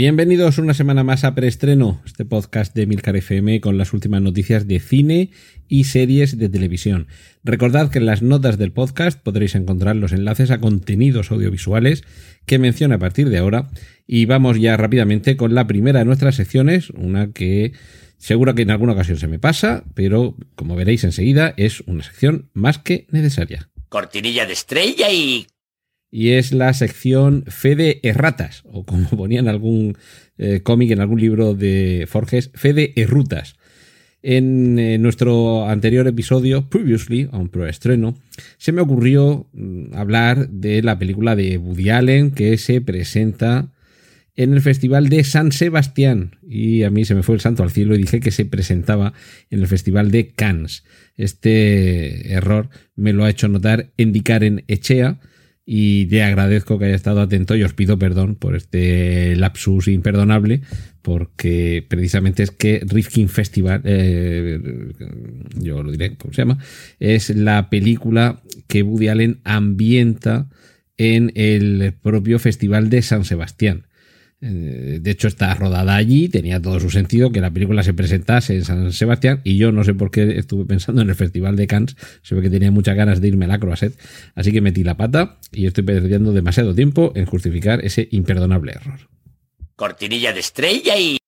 Bienvenidos 0.00 0.58
una 0.58 0.74
semana 0.74 1.02
más 1.02 1.24
a 1.24 1.34
Preestreno, 1.34 2.00
este 2.06 2.24
podcast 2.24 2.72
de 2.72 2.86
Milcar 2.86 3.16
FM 3.16 3.60
con 3.60 3.78
las 3.78 3.92
últimas 3.92 4.22
noticias 4.22 4.68
de 4.68 4.78
cine 4.78 5.32
y 5.66 5.82
series 5.82 6.38
de 6.38 6.48
televisión. 6.48 7.08
Recordad 7.42 7.90
que 7.90 7.98
en 7.98 8.06
las 8.06 8.22
notas 8.22 8.58
del 8.58 8.70
podcast 8.70 9.20
podréis 9.20 9.56
encontrar 9.56 9.96
los 9.96 10.12
enlaces 10.12 10.52
a 10.52 10.60
contenidos 10.60 11.32
audiovisuales 11.32 12.04
que 12.46 12.60
menciono 12.60 12.94
a 12.94 12.98
partir 13.00 13.28
de 13.28 13.38
ahora 13.38 13.70
y 14.06 14.26
vamos 14.26 14.60
ya 14.60 14.76
rápidamente 14.76 15.36
con 15.36 15.56
la 15.56 15.66
primera 15.66 15.98
de 15.98 16.04
nuestras 16.04 16.36
secciones, 16.36 16.90
una 16.90 17.32
que 17.32 17.72
seguro 18.18 18.54
que 18.54 18.62
en 18.62 18.70
alguna 18.70 18.92
ocasión 18.92 19.18
se 19.18 19.26
me 19.26 19.40
pasa, 19.40 19.82
pero 19.94 20.36
como 20.54 20.76
veréis 20.76 21.02
enseguida 21.02 21.54
es 21.56 21.80
una 21.88 22.04
sección 22.04 22.50
más 22.52 22.78
que 22.78 23.08
necesaria. 23.10 23.68
Cortinilla 23.88 24.46
de 24.46 24.52
estrella 24.52 25.10
y... 25.10 25.48
y 26.10 26.30
es 26.30 26.52
la 26.52 26.72
sección 26.72 27.44
Fe 27.46 27.76
de 27.76 28.00
Erratas, 28.02 28.62
o 28.66 28.84
como 28.84 29.08
ponía 29.16 29.40
en 29.40 29.48
algún 29.48 29.96
eh, 30.38 30.60
cómic, 30.62 30.90
en 30.90 31.00
algún 31.00 31.20
libro 31.20 31.54
de 31.54 32.06
Forges, 32.08 32.50
Fe 32.54 32.72
de 32.72 32.92
Errutas. 32.96 33.56
En 34.20 34.78
eh, 34.78 34.98
nuestro 34.98 35.68
anterior 35.68 36.06
episodio, 36.08 36.68
Previously, 36.68 37.28
a 37.30 37.38
un 37.38 37.48
proestreno, 37.48 38.16
se 38.56 38.72
me 38.72 38.80
ocurrió 38.80 39.46
mm, 39.52 39.94
hablar 39.94 40.48
de 40.48 40.82
la 40.82 40.98
película 40.98 41.36
de 41.36 41.56
Woody 41.56 41.90
Allen 41.90 42.32
que 42.32 42.56
se 42.58 42.80
presenta 42.80 43.70
en 44.34 44.54
el 44.54 44.60
Festival 44.60 45.08
de 45.08 45.24
San 45.24 45.52
Sebastián. 45.52 46.36
Y 46.48 46.82
a 46.82 46.90
mí 46.90 47.04
se 47.04 47.14
me 47.14 47.22
fue 47.22 47.34
el 47.34 47.40
santo 47.40 47.62
al 47.62 47.70
cielo 47.70 47.94
y 47.94 47.98
dije 47.98 48.20
que 48.20 48.30
se 48.30 48.44
presentaba 48.44 49.12
en 49.50 49.60
el 49.60 49.66
Festival 49.66 50.10
de 50.10 50.28
Cannes. 50.28 50.84
Este 51.16 52.32
error 52.32 52.68
me 52.94 53.12
lo 53.12 53.24
ha 53.24 53.30
hecho 53.30 53.48
notar 53.48 53.90
indicar 53.96 54.44
en 54.44 54.64
Echea 54.68 55.18
y 55.70 56.06
te 56.06 56.22
agradezco 56.22 56.78
que 56.78 56.86
haya 56.86 56.94
estado 56.94 57.20
atento 57.20 57.54
y 57.54 57.62
os 57.62 57.74
pido 57.74 57.98
perdón 57.98 58.36
por 58.36 58.56
este 58.56 59.36
lapsus 59.36 59.88
imperdonable 59.88 60.62
porque 61.02 61.84
precisamente 61.86 62.42
es 62.42 62.50
que 62.50 62.80
Rifkin 62.86 63.28
Festival, 63.28 63.82
eh, 63.84 64.58
yo 65.60 65.82
lo 65.82 65.92
diré, 65.92 66.16
¿cómo 66.16 66.32
se 66.32 66.40
llama? 66.40 66.56
Es 67.00 67.28
la 67.28 67.68
película 67.68 68.40
que 68.66 68.82
Woody 68.82 69.08
Allen 69.08 69.40
ambienta 69.44 70.48
en 70.96 71.32
el 71.34 71.92
propio 72.00 72.38
Festival 72.38 72.88
de 72.88 73.02
San 73.02 73.26
Sebastián. 73.26 73.87
Eh, 74.40 75.00
De 75.02 75.10
hecho, 75.10 75.26
está 75.26 75.52
rodada 75.54 75.96
allí, 75.96 76.28
tenía 76.28 76.62
todo 76.62 76.78
su 76.78 76.90
sentido 76.90 77.32
que 77.32 77.40
la 77.40 77.50
película 77.50 77.82
se 77.82 77.92
presentase 77.92 78.54
en 78.54 78.64
San 78.64 78.92
Sebastián 78.92 79.40
y 79.42 79.56
yo 79.56 79.72
no 79.72 79.82
sé 79.82 79.94
por 79.94 80.10
qué 80.10 80.38
estuve 80.38 80.64
pensando 80.64 81.02
en 81.02 81.08
el 81.08 81.16
Festival 81.16 81.56
de 81.56 81.66
Cannes, 81.66 81.96
se 82.22 82.34
ve 82.34 82.42
que 82.42 82.50
tenía 82.50 82.70
muchas 82.70 82.96
ganas 82.96 83.20
de 83.20 83.28
irme 83.28 83.46
a 83.46 83.48
la 83.48 83.58
Croisette, 83.58 83.98
así 84.36 84.52
que 84.52 84.60
metí 84.60 84.84
la 84.84 84.96
pata 84.96 85.38
y 85.50 85.66
estoy 85.66 85.82
perdiendo 85.82 86.32
demasiado 86.32 86.74
tiempo 86.74 87.12
en 87.16 87.26
justificar 87.26 87.84
ese 87.84 88.08
imperdonable 88.12 88.72
error. 88.72 89.08
Cortinilla 89.74 90.32
de 90.32 90.40
estrella 90.40 90.96
y... 90.96 91.18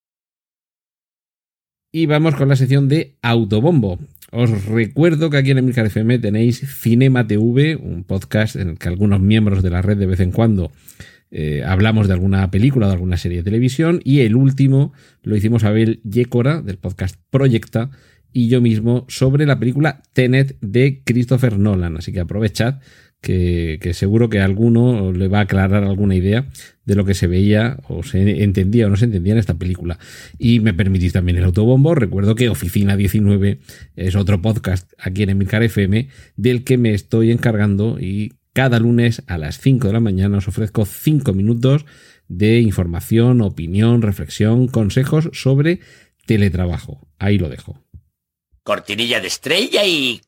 Y 1.92 2.06
vamos 2.06 2.36
con 2.36 2.48
la 2.48 2.54
sección 2.54 2.88
de 2.88 3.16
Autobombo. 3.22 3.98
Os 4.30 4.66
recuerdo 4.66 5.28
que 5.28 5.38
aquí 5.38 5.50
en 5.50 5.58
Emilcar 5.58 5.86
FM 5.86 6.20
tenéis 6.20 6.60
Cinema 6.80 7.26
TV, 7.26 7.74
un 7.74 8.04
podcast 8.04 8.54
en 8.54 8.68
el 8.70 8.78
que 8.78 8.86
algunos 8.86 9.20
miembros 9.20 9.64
de 9.64 9.70
la 9.70 9.82
red 9.82 9.96
de 9.96 10.06
vez 10.06 10.20
en 10.20 10.30
cuando 10.30 10.70
eh, 11.30 11.62
hablamos 11.64 12.08
de 12.08 12.14
alguna 12.14 12.50
película 12.50 12.86
de 12.86 12.94
alguna 12.94 13.16
serie 13.16 13.38
de 13.38 13.44
televisión. 13.44 14.00
Y 14.04 14.20
el 14.20 14.36
último 14.36 14.92
lo 15.22 15.36
hicimos 15.36 15.64
Abel 15.64 16.00
Yécora, 16.04 16.62
del 16.62 16.78
podcast 16.78 17.16
Proyecta, 17.30 17.90
y 18.32 18.48
yo 18.48 18.60
mismo 18.60 19.06
sobre 19.08 19.46
la 19.46 19.58
película 19.58 20.02
Tenet 20.12 20.56
de 20.60 21.02
Christopher 21.04 21.58
Nolan. 21.58 21.96
Así 21.96 22.12
que 22.12 22.20
aprovechad 22.20 22.80
que, 23.20 23.78
que, 23.82 23.92
seguro 23.92 24.28
que 24.28 24.40
a 24.40 24.44
alguno 24.44 25.12
le 25.12 25.28
va 25.28 25.40
a 25.40 25.42
aclarar 25.42 25.84
alguna 25.84 26.14
idea 26.14 26.48
de 26.84 26.94
lo 26.94 27.04
que 27.04 27.14
se 27.14 27.26
veía 27.26 27.78
o 27.88 28.02
se 28.02 28.42
entendía 28.42 28.86
o 28.86 28.90
no 28.90 28.96
se 28.96 29.04
entendía 29.04 29.34
en 29.34 29.38
esta 29.38 29.58
película. 29.58 29.98
Y 30.38 30.60
me 30.60 30.74
permitís 30.74 31.12
también 31.12 31.38
el 31.38 31.44
autobombo. 31.44 31.94
Recuerdo 31.94 32.34
que 32.34 32.48
Oficina 32.48 32.96
19 32.96 33.58
es 33.96 34.16
otro 34.16 34.40
podcast 34.40 34.92
aquí 34.98 35.22
en 35.22 35.30
Emilcar 35.30 35.62
FM 35.62 36.08
del 36.36 36.64
que 36.64 36.78
me 36.78 36.94
estoy 36.94 37.30
encargando 37.30 37.98
y 38.00 38.32
cada 38.52 38.78
lunes 38.78 39.22
a 39.26 39.38
las 39.38 39.58
5 39.60 39.86
de 39.86 39.92
la 39.92 40.00
mañana 40.00 40.38
os 40.38 40.48
ofrezco 40.48 40.84
5 40.84 41.32
minutos 41.32 41.86
de 42.28 42.60
información, 42.60 43.40
opinión, 43.40 44.02
reflexión, 44.02 44.68
consejos 44.68 45.30
sobre 45.32 45.80
teletrabajo. 46.26 47.08
Ahí 47.18 47.38
lo 47.38 47.48
dejo. 47.48 47.84
Cortinilla 48.62 49.20
de 49.20 49.26
estrella 49.26 49.84
y... 49.84 50.20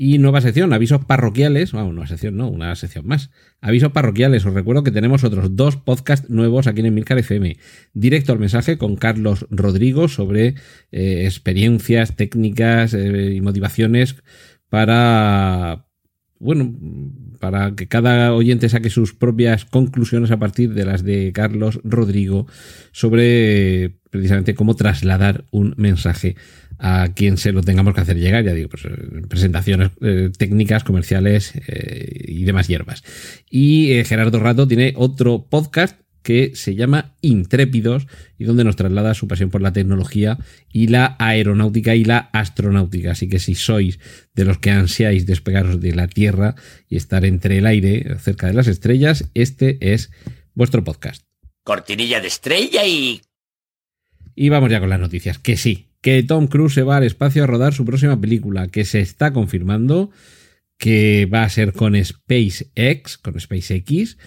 Y 0.00 0.18
nueva 0.18 0.40
sección, 0.40 0.72
avisos 0.72 1.04
parroquiales. 1.06 1.72
Bueno, 1.72 1.92
nueva 1.92 2.06
sección 2.06 2.36
no, 2.36 2.48
una 2.48 2.76
sección 2.76 3.04
más. 3.04 3.30
Avisos 3.60 3.90
parroquiales. 3.90 4.46
Os 4.46 4.54
recuerdo 4.54 4.84
que 4.84 4.92
tenemos 4.92 5.24
otros 5.24 5.56
dos 5.56 5.76
podcasts 5.76 6.30
nuevos 6.30 6.68
aquí 6.68 6.82
en 6.82 6.94
Milcar 6.94 7.18
FM. 7.18 7.56
Directo 7.94 8.32
al 8.32 8.38
mensaje 8.38 8.78
con 8.78 8.94
Carlos 8.94 9.46
Rodrigo 9.50 10.06
sobre 10.06 10.54
eh, 10.92 11.24
experiencias, 11.24 12.14
técnicas 12.14 12.94
eh, 12.94 13.32
y 13.34 13.40
motivaciones 13.40 14.22
para, 14.68 15.87
bueno, 16.40 16.74
para 17.40 17.74
que 17.74 17.88
cada 17.88 18.32
oyente 18.32 18.68
saque 18.68 18.90
sus 18.90 19.14
propias 19.14 19.64
conclusiones 19.64 20.30
a 20.30 20.38
partir 20.38 20.74
de 20.74 20.84
las 20.84 21.02
de 21.02 21.32
Carlos 21.32 21.80
Rodrigo 21.84 22.46
sobre 22.92 23.96
precisamente 24.10 24.54
cómo 24.54 24.76
trasladar 24.76 25.44
un 25.50 25.74
mensaje 25.76 26.36
a 26.78 27.08
quien 27.14 27.36
se 27.36 27.52
lo 27.52 27.62
tengamos 27.62 27.94
que 27.94 28.00
hacer 28.00 28.18
llegar, 28.18 28.44
ya 28.44 28.54
digo, 28.54 28.68
pues 28.68 28.86
presentaciones 29.28 29.90
eh, 30.00 30.30
técnicas, 30.36 30.84
comerciales 30.84 31.54
eh, 31.66 32.24
y 32.28 32.44
demás 32.44 32.68
hierbas. 32.68 33.02
Y 33.50 33.92
eh, 33.92 34.04
Gerardo 34.04 34.38
Rato 34.38 34.68
tiene 34.68 34.92
otro 34.96 35.46
podcast 35.48 35.98
que 36.28 36.54
se 36.54 36.74
llama 36.74 37.14
Intrépidos 37.22 38.06
y 38.38 38.44
donde 38.44 38.62
nos 38.62 38.76
traslada 38.76 39.14
su 39.14 39.26
pasión 39.26 39.48
por 39.48 39.62
la 39.62 39.72
tecnología 39.72 40.36
y 40.70 40.88
la 40.88 41.16
aeronáutica 41.18 41.94
y 41.94 42.04
la 42.04 42.28
astronáutica. 42.34 43.12
Así 43.12 43.30
que 43.30 43.38
si 43.38 43.54
sois 43.54 43.98
de 44.34 44.44
los 44.44 44.58
que 44.58 44.70
ansiáis 44.70 45.24
despegaros 45.24 45.80
de 45.80 45.94
la 45.94 46.06
Tierra 46.06 46.54
y 46.86 46.98
estar 46.98 47.24
entre 47.24 47.56
el 47.56 47.66
aire, 47.66 48.18
cerca 48.18 48.46
de 48.46 48.52
las 48.52 48.66
estrellas, 48.66 49.24
este 49.32 49.78
es 49.80 50.10
vuestro 50.52 50.84
podcast. 50.84 51.24
Cortinilla 51.64 52.20
de 52.20 52.28
estrella 52.28 52.84
y... 52.84 53.22
Y 54.34 54.50
vamos 54.50 54.70
ya 54.70 54.80
con 54.80 54.90
las 54.90 55.00
noticias. 55.00 55.38
Que 55.38 55.56
sí, 55.56 55.86
que 56.02 56.22
Tom 56.24 56.46
Cruise 56.46 56.74
se 56.74 56.82
va 56.82 56.98
al 56.98 57.04
espacio 57.04 57.42
a 57.42 57.46
rodar 57.46 57.72
su 57.72 57.86
próxima 57.86 58.20
película, 58.20 58.68
que 58.68 58.84
se 58.84 59.00
está 59.00 59.32
confirmando 59.32 60.10
que 60.76 61.24
va 61.24 61.44
a 61.44 61.48
ser 61.48 61.72
con 61.72 61.96
SpaceX, 61.96 63.16
con 63.16 63.40
SpaceX, 63.40 64.18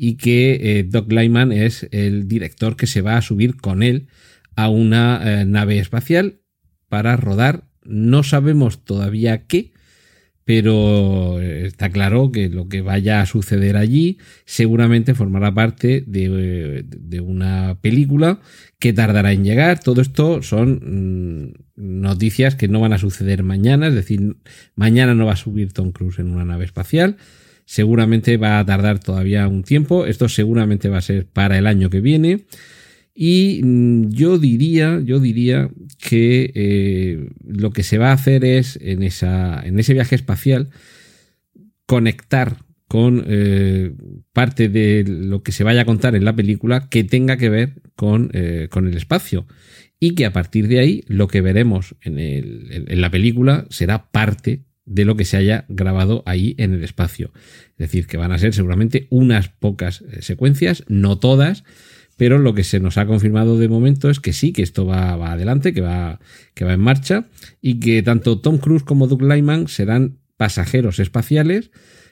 y 0.00 0.14
que 0.14 0.78
eh, 0.78 0.84
Doug 0.84 1.12
Lyman 1.12 1.50
es 1.50 1.88
el 1.90 2.28
director 2.28 2.76
que 2.76 2.86
se 2.86 3.02
va 3.02 3.16
a 3.16 3.22
subir 3.22 3.56
con 3.56 3.82
él 3.82 4.06
a 4.54 4.68
una 4.68 5.20
eh, 5.24 5.44
nave 5.44 5.80
espacial 5.80 6.40
para 6.88 7.16
rodar. 7.16 7.64
No 7.82 8.22
sabemos 8.22 8.84
todavía 8.84 9.46
qué, 9.46 9.72
pero 10.44 11.40
está 11.40 11.90
claro 11.90 12.30
que 12.30 12.48
lo 12.48 12.68
que 12.68 12.80
vaya 12.80 13.20
a 13.20 13.26
suceder 13.26 13.76
allí 13.76 14.18
seguramente 14.46 15.14
formará 15.14 15.52
parte 15.52 16.04
de, 16.06 16.84
de 16.86 17.20
una 17.20 17.78
película 17.80 18.40
que 18.78 18.92
tardará 18.92 19.32
en 19.32 19.44
llegar. 19.44 19.80
Todo 19.80 20.00
esto 20.00 20.42
son 20.42 21.50
mmm, 21.50 21.52
noticias 21.76 22.54
que 22.54 22.68
no 22.68 22.80
van 22.80 22.92
a 22.92 22.98
suceder 22.98 23.42
mañana, 23.42 23.88
es 23.88 23.94
decir, 23.94 24.36
mañana 24.76 25.14
no 25.14 25.26
va 25.26 25.32
a 25.32 25.36
subir 25.36 25.72
Tom 25.72 25.90
Cruise 25.90 26.20
en 26.20 26.30
una 26.30 26.44
nave 26.44 26.64
espacial 26.64 27.16
seguramente 27.68 28.38
va 28.38 28.58
a 28.58 28.64
tardar 28.64 28.98
todavía 28.98 29.46
un 29.46 29.62
tiempo. 29.62 30.06
Esto 30.06 30.30
seguramente 30.30 30.88
va 30.88 30.96
a 30.96 31.02
ser 31.02 31.26
para 31.26 31.58
el 31.58 31.66
año 31.66 31.90
que 31.90 32.00
viene. 32.00 32.46
Y 33.14 33.60
mm, 33.62 34.08
yo 34.08 34.38
diría, 34.38 35.02
yo 35.04 35.20
diría 35.20 35.68
que 35.98 36.50
eh, 36.54 37.28
lo 37.46 37.70
que 37.70 37.82
se 37.82 37.98
va 37.98 38.08
a 38.08 38.14
hacer 38.14 38.46
es 38.46 38.78
en, 38.80 39.02
esa, 39.02 39.60
en 39.62 39.78
ese 39.78 39.92
viaje 39.92 40.14
espacial 40.14 40.70
conectar 41.84 42.56
con 42.86 43.22
eh, 43.26 43.92
parte 44.32 44.70
de 44.70 45.04
lo 45.06 45.42
que 45.42 45.52
se 45.52 45.62
vaya 45.62 45.82
a 45.82 45.84
contar 45.84 46.14
en 46.14 46.24
la 46.24 46.34
película 46.34 46.88
que 46.88 47.04
tenga 47.04 47.36
que 47.36 47.50
ver 47.50 47.82
con, 47.96 48.30
eh, 48.32 48.68
con 48.70 48.88
el 48.88 48.96
espacio. 48.96 49.46
Y 50.00 50.14
que 50.14 50.24
a 50.24 50.32
partir 50.32 50.68
de 50.68 50.78
ahí 50.78 51.04
lo 51.06 51.28
que 51.28 51.42
veremos 51.42 51.96
en, 52.00 52.18
el, 52.18 52.86
en 52.88 53.00
la 53.02 53.10
película 53.10 53.66
será 53.68 54.10
parte 54.10 54.67
de 54.88 55.04
lo 55.04 55.16
que 55.16 55.24
se 55.24 55.36
haya 55.36 55.64
grabado 55.68 56.22
ahí 56.26 56.54
en 56.58 56.72
el 56.72 56.82
espacio. 56.82 57.30
Es 57.72 57.78
decir, 57.78 58.06
que 58.06 58.16
van 58.16 58.32
a 58.32 58.38
ser 58.38 58.54
seguramente 58.54 59.06
unas 59.10 59.48
pocas 59.48 60.02
eh, 60.02 60.22
secuencias, 60.22 60.84
no 60.88 61.18
todas, 61.18 61.64
pero 62.16 62.38
lo 62.38 62.54
que 62.54 62.64
se 62.64 62.80
nos 62.80 62.98
ha 62.98 63.06
confirmado 63.06 63.58
de 63.58 63.68
momento 63.68 64.10
es 64.10 64.18
que 64.18 64.32
sí, 64.32 64.52
que 64.52 64.62
esto 64.62 64.86
va, 64.86 65.16
va 65.16 65.32
adelante, 65.32 65.72
que 65.72 65.80
va, 65.80 66.18
que 66.54 66.64
va 66.64 66.74
en 66.74 66.80
marcha 66.80 67.26
y 67.62 67.78
que 67.78 68.02
tanto 68.02 68.40
Tom 68.40 68.58
Cruise 68.58 68.82
como 68.82 69.06
Doug 69.06 69.22
Lyman 69.22 69.68
serán 69.68 70.18
pasajeros 70.36 70.98
espaciales 70.98 71.70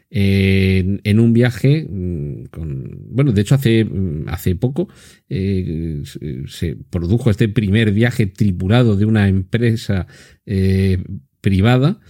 en, 0.08 1.19
un 1.19 1.32
viaje 1.32 1.87
mm, 1.88 2.44
con, 2.50 2.99
bueno, 3.11 3.32
de 3.32 3.40
hecho 3.40 3.56
hace, 3.56 3.84
mm, 3.84 4.28
hace 4.28 4.55
poco 4.55 4.88
eh, 5.28 6.02
se 6.46 6.76
produjo 6.90 7.31
este 7.31 7.49
primer 7.49 7.93
viaje 7.93 8.26
tripulado 8.26 8.96
de 8.96 9.05
una 9.05 9.28
empresa 9.28 10.06
eh, 10.44 11.02
privada 11.40 12.00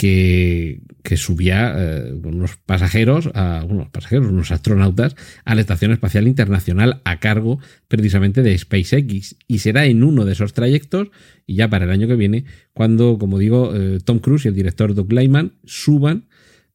que, 0.00 1.16
subía 1.16 1.74
eh, 1.76 2.14
unos 2.24 2.56
pasajeros, 2.56 3.26
unos 3.26 3.90
pasajeros, 3.90 4.28
unos 4.28 4.50
astronautas 4.50 5.14
a 5.44 5.54
la 5.54 5.60
Estación 5.60 5.92
Espacial 5.92 6.26
Internacional 6.26 7.02
a 7.04 7.20
cargo 7.20 7.58
precisamente 7.86 8.42
de 8.42 8.56
SpaceX. 8.56 9.36
Y 9.46 9.58
será 9.58 9.84
en 9.84 10.02
uno 10.02 10.24
de 10.24 10.32
esos 10.32 10.54
trayectos, 10.54 11.08
y 11.46 11.56
ya 11.56 11.68
para 11.68 11.84
el 11.84 11.90
año 11.90 12.08
que 12.08 12.16
viene, 12.16 12.46
cuando, 12.72 13.18
como 13.18 13.38
digo, 13.38 13.74
eh, 13.76 13.98
Tom 14.02 14.20
Cruise 14.20 14.46
y 14.46 14.48
el 14.48 14.54
director 14.54 14.94
Doug 14.94 15.12
Lyman 15.12 15.52
suban 15.66 16.28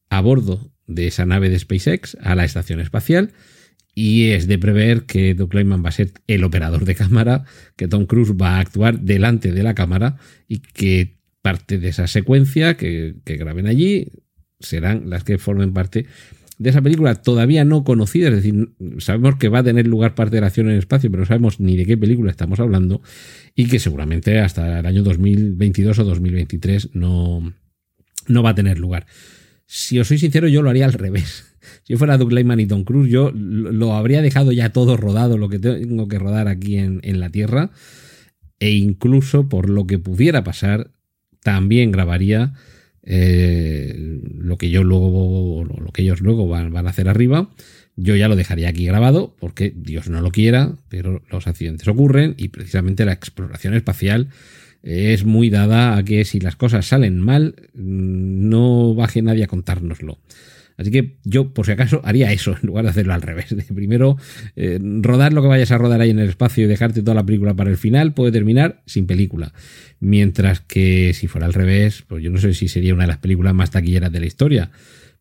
a 0.09 0.21
bordo 0.21 0.71
de 0.85 1.07
esa 1.07 1.25
nave 1.25 1.49
de 1.49 1.57
SpaceX 1.57 2.15
a 2.21 2.35
la 2.35 2.45
estación 2.45 2.79
espacial. 2.79 3.33
Y 3.95 4.31
es 4.31 4.45
de 4.45 4.59
prever 4.59 5.05
que 5.05 5.33
Doug 5.33 5.55
Lyman 5.55 5.83
va 5.83 5.89
a 5.89 5.93
ser 5.93 6.11
el 6.27 6.43
operador 6.43 6.85
de 6.85 6.93
cámara, 6.93 7.45
que 7.75 7.87
Tom 7.87 8.05
Cruise 8.05 8.33
va 8.33 8.57
a 8.57 8.59
actuar 8.59 8.99
delante 8.99 9.51
de 9.51 9.63
la 9.63 9.73
cámara 9.73 10.17
y 10.47 10.59
que 10.59 11.14
parte 11.45 11.77
de 11.77 11.89
esa 11.89 12.07
secuencia 12.07 12.75
que, 12.75 13.13
graben 13.23 13.67
allí 13.67 14.07
serán 14.59 15.11
las 15.11 15.23
que 15.23 15.37
formen 15.37 15.73
parte 15.73 16.07
de 16.57 16.71
esa 16.71 16.81
película 16.81 17.13
todavía 17.13 17.63
no 17.63 17.83
conocida. 17.83 18.29
Es 18.29 18.37
decir, 18.37 18.71
sabemos 18.97 19.35
que 19.35 19.47
va 19.47 19.59
a 19.59 19.63
tener 19.63 19.85
lugar 19.85 20.15
parte 20.15 20.37
de 20.37 20.41
la 20.41 20.47
acción 20.47 20.65
en 20.65 20.73
el 20.73 20.79
espacio, 20.79 21.11
pero 21.11 21.21
no 21.21 21.27
sabemos 21.27 21.59
ni 21.59 21.77
de 21.77 21.85
qué 21.85 21.97
película 21.97 22.31
estamos 22.31 22.59
hablando 22.59 23.03
y 23.53 23.67
que 23.67 23.77
seguramente 23.77 24.39
hasta 24.39 24.79
el 24.79 24.87
año 24.87 25.03
2022 25.03 25.99
o 25.99 26.03
2023 26.03 26.95
no, 26.95 27.53
no 28.27 28.41
va 28.41 28.49
a 28.49 28.55
tener 28.55 28.79
lugar. 28.79 29.05
Si 29.67 29.99
os 29.99 30.07
soy 30.07 30.17
sincero, 30.17 30.47
yo 30.47 30.63
lo 30.63 30.71
haría 30.71 30.85
al 30.85 30.93
revés. 30.93 31.43
Si 31.81 31.93
yo 31.93 31.97
fuera 31.97 32.19
Doug 32.19 32.31
Lyman 32.31 32.59
y 32.59 32.67
Tom 32.67 32.83
Cruise, 32.83 33.11
yo 33.11 33.31
lo 33.31 33.71
lo 33.71 33.93
habría 33.93 34.21
dejado 34.21 34.51
ya 34.51 34.69
todo 34.69 34.97
rodado, 34.97 35.39
lo 35.39 35.49
que 35.49 35.57
tengo 35.57 36.07
que 36.07 36.19
rodar 36.19 36.47
aquí 36.47 36.77
en, 36.77 36.99
en 37.01 37.19
la 37.19 37.31
Tierra, 37.31 37.71
e 38.59 38.71
incluso 38.71 39.49
por 39.49 39.67
lo 39.67 39.87
que 39.87 39.97
pudiera 39.97 40.43
pasar, 40.43 40.94
también 41.45 41.91
grabaría 41.91 42.53
eh, 43.03 44.19
lo 44.39 44.57
que 44.57 44.71
yo 44.71 44.83
luego, 44.83 45.63
lo 45.63 45.91
que 45.91 46.01
ellos 46.01 46.21
luego 46.21 46.47
van, 46.47 46.73
van 46.73 46.87
a 46.87 46.89
hacer 46.89 47.07
arriba. 47.07 47.51
Yo 47.95 48.15
ya 48.15 48.27
lo 48.27 48.35
dejaría 48.35 48.67
aquí 48.67 48.87
grabado, 48.87 49.35
porque 49.39 49.71
Dios 49.75 50.09
no 50.09 50.21
lo 50.21 50.31
quiera, 50.31 50.73
pero 50.89 51.21
los 51.29 51.45
accidentes 51.45 51.87
ocurren 51.87 52.33
y 52.35 52.47
precisamente 52.47 53.05
la 53.05 53.13
exploración 53.13 53.75
espacial 53.75 54.29
es 54.81 55.23
muy 55.23 55.51
dada 55.51 55.97
a 55.97 56.03
que 56.03 56.25
si 56.25 56.39
las 56.39 56.55
cosas 56.55 56.87
salen 56.87 57.21
mal, 57.21 57.53
mm, 57.75 58.49
no 58.49 58.95
baje 58.95 59.21
nadie 59.21 59.43
a 59.43 59.47
contárnoslo. 59.47 60.17
Así 60.77 60.91
que 60.91 61.17
yo, 61.23 61.53
por 61.53 61.65
si 61.65 61.71
acaso, 61.71 62.01
haría 62.03 62.31
eso 62.31 62.55
en 62.61 62.67
lugar 62.67 62.83
de 62.83 62.91
hacerlo 62.91 63.13
al 63.13 63.21
revés. 63.21 63.55
Primero, 63.75 64.17
eh, 64.55 64.79
rodar 64.81 65.33
lo 65.33 65.41
que 65.41 65.47
vayas 65.47 65.71
a 65.71 65.77
rodar 65.77 66.01
ahí 66.01 66.09
en 66.09 66.19
el 66.19 66.29
espacio 66.29 66.65
y 66.65 66.67
dejarte 66.67 67.01
toda 67.01 67.15
la 67.15 67.25
película 67.25 67.53
para 67.53 67.69
el 67.69 67.77
final 67.77 68.13
puede 68.13 68.31
terminar 68.31 68.81
sin 68.85 69.07
película. 69.07 69.53
Mientras 69.99 70.59
que 70.59 71.13
si 71.13 71.27
fuera 71.27 71.47
al 71.47 71.53
revés, 71.53 72.03
pues 72.07 72.23
yo 72.23 72.29
no 72.29 72.37
sé 72.37 72.53
si 72.53 72.67
sería 72.67 72.93
una 72.93 73.03
de 73.03 73.07
las 73.07 73.19
películas 73.19 73.53
más 73.53 73.71
taquilleras 73.71 74.11
de 74.11 74.19
la 74.19 74.25
historia, 74.25 74.71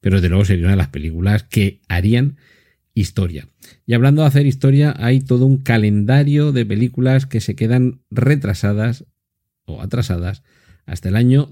pero 0.00 0.16
desde 0.16 0.28
luego 0.28 0.44
sería 0.44 0.64
una 0.64 0.72
de 0.72 0.78
las 0.78 0.88
películas 0.88 1.44
que 1.44 1.80
harían 1.88 2.36
historia. 2.94 3.48
Y 3.86 3.94
hablando 3.94 4.22
de 4.22 4.28
hacer 4.28 4.46
historia, 4.46 4.94
hay 4.98 5.20
todo 5.20 5.46
un 5.46 5.58
calendario 5.58 6.52
de 6.52 6.66
películas 6.66 7.26
que 7.26 7.40
se 7.40 7.54
quedan 7.54 8.00
retrasadas 8.10 9.04
o 9.64 9.80
atrasadas 9.82 10.42
hasta 10.86 11.08
el 11.08 11.16
año 11.16 11.48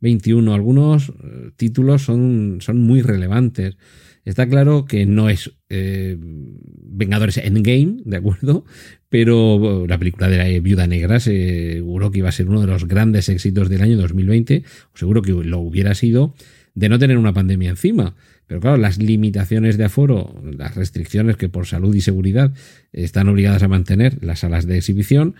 2021. 0.00 0.54
Algunos 0.54 1.08
eh, 1.08 1.50
títulos 1.56 2.02
son, 2.02 2.58
son 2.60 2.80
muy 2.80 3.02
relevantes. 3.02 3.76
Está 4.24 4.48
claro 4.48 4.86
que 4.86 5.06
no 5.06 5.28
es 5.30 5.52
eh, 5.68 6.16
Vengadores 6.18 7.38
Endgame, 7.38 7.98
¿de 8.04 8.16
acuerdo? 8.16 8.64
Pero 9.08 9.86
la 9.86 9.98
película 9.98 10.28
de 10.28 10.38
la 10.38 10.60
Viuda 10.60 10.86
Negra 10.86 11.20
seguro 11.20 12.10
que 12.10 12.18
iba 12.18 12.28
a 12.28 12.32
ser 12.32 12.48
uno 12.48 12.60
de 12.60 12.66
los 12.66 12.86
grandes 12.86 13.28
éxitos 13.28 13.68
del 13.68 13.82
año 13.82 13.96
2020, 13.96 14.64
o 14.92 14.98
seguro 14.98 15.22
que 15.22 15.32
lo 15.32 15.60
hubiera 15.60 15.94
sido 15.94 16.34
de 16.74 16.88
no 16.88 16.98
tener 16.98 17.16
una 17.16 17.32
pandemia 17.32 17.70
encima. 17.70 18.14
Pero 18.46 18.60
claro, 18.60 18.76
las 18.76 18.98
limitaciones 18.98 19.76
de 19.76 19.84
aforo, 19.84 20.40
las 20.56 20.74
restricciones 20.74 21.36
que 21.36 21.48
por 21.48 21.66
salud 21.66 21.94
y 21.94 22.00
seguridad 22.00 22.52
están 22.92 23.28
obligadas 23.28 23.62
a 23.62 23.68
mantener 23.68 24.22
las 24.22 24.40
salas 24.40 24.66
de 24.66 24.78
exhibición, 24.78 25.34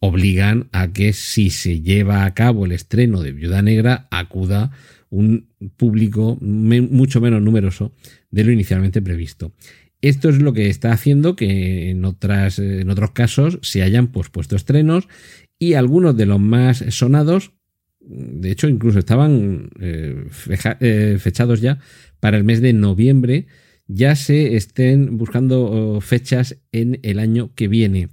obligan 0.00 0.68
a 0.72 0.92
que 0.92 1.12
si 1.12 1.50
se 1.50 1.80
lleva 1.80 2.24
a 2.24 2.34
cabo 2.34 2.66
el 2.66 2.72
estreno 2.72 3.22
de 3.22 3.32
Viuda 3.32 3.62
Negra 3.62 4.08
acuda 4.10 4.70
un 5.08 5.48
público 5.76 6.36
mucho 6.40 7.20
menos 7.20 7.42
numeroso 7.42 7.92
de 8.30 8.44
lo 8.44 8.52
inicialmente 8.52 9.00
previsto. 9.00 9.52
Esto 10.02 10.28
es 10.28 10.38
lo 10.38 10.52
que 10.52 10.68
está 10.68 10.92
haciendo 10.92 11.36
que 11.36 11.90
en, 11.90 12.04
otras, 12.04 12.58
en 12.58 12.90
otros 12.90 13.12
casos 13.12 13.58
se 13.62 13.82
hayan 13.82 14.08
pospuesto 14.08 14.54
estrenos 14.54 15.08
y 15.58 15.74
algunos 15.74 16.16
de 16.16 16.26
los 16.26 16.38
más 16.38 16.84
sonados, 16.90 17.52
de 18.00 18.50
hecho 18.50 18.68
incluso 18.68 18.98
estaban 18.98 19.70
eh, 19.80 20.26
eh, 20.80 21.16
fechados 21.18 21.60
ya 21.60 21.78
para 22.20 22.36
el 22.36 22.44
mes 22.44 22.60
de 22.60 22.72
noviembre, 22.72 23.46
ya 23.88 24.16
se 24.16 24.56
estén 24.56 25.16
buscando 25.16 25.64
oh, 25.64 26.00
fechas 26.00 26.58
en 26.72 27.00
el 27.02 27.18
año 27.18 27.54
que 27.54 27.68
viene. 27.68 28.10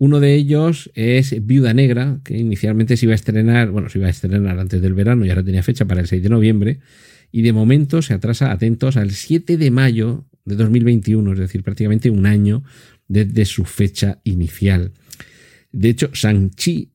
Uno 0.00 0.20
de 0.20 0.34
ellos 0.34 0.92
es 0.94 1.44
Viuda 1.44 1.74
Negra, 1.74 2.20
que 2.22 2.38
inicialmente 2.38 2.96
se 2.96 3.06
iba 3.06 3.12
a 3.12 3.16
estrenar, 3.16 3.70
bueno, 3.70 3.88
se 3.88 3.98
iba 3.98 4.06
a 4.06 4.10
estrenar 4.10 4.56
antes 4.56 4.80
del 4.80 4.94
verano 4.94 5.26
y 5.26 5.30
ahora 5.30 5.42
tenía 5.42 5.64
fecha 5.64 5.86
para 5.86 6.00
el 6.00 6.06
6 6.06 6.22
de 6.22 6.28
noviembre. 6.28 6.78
Y 7.32 7.42
de 7.42 7.52
momento 7.52 8.00
se 8.00 8.14
atrasa, 8.14 8.52
atentos, 8.52 8.96
al 8.96 9.10
7 9.10 9.56
de 9.56 9.70
mayo 9.72 10.24
de 10.44 10.54
2021, 10.54 11.32
es 11.32 11.38
decir, 11.40 11.64
prácticamente 11.64 12.10
un 12.10 12.26
año 12.26 12.62
desde 13.08 13.44
su 13.44 13.64
fecha 13.64 14.20
inicial. 14.22 14.92
De 15.72 15.88
hecho, 15.88 16.10
Shang-Chi 16.12 16.92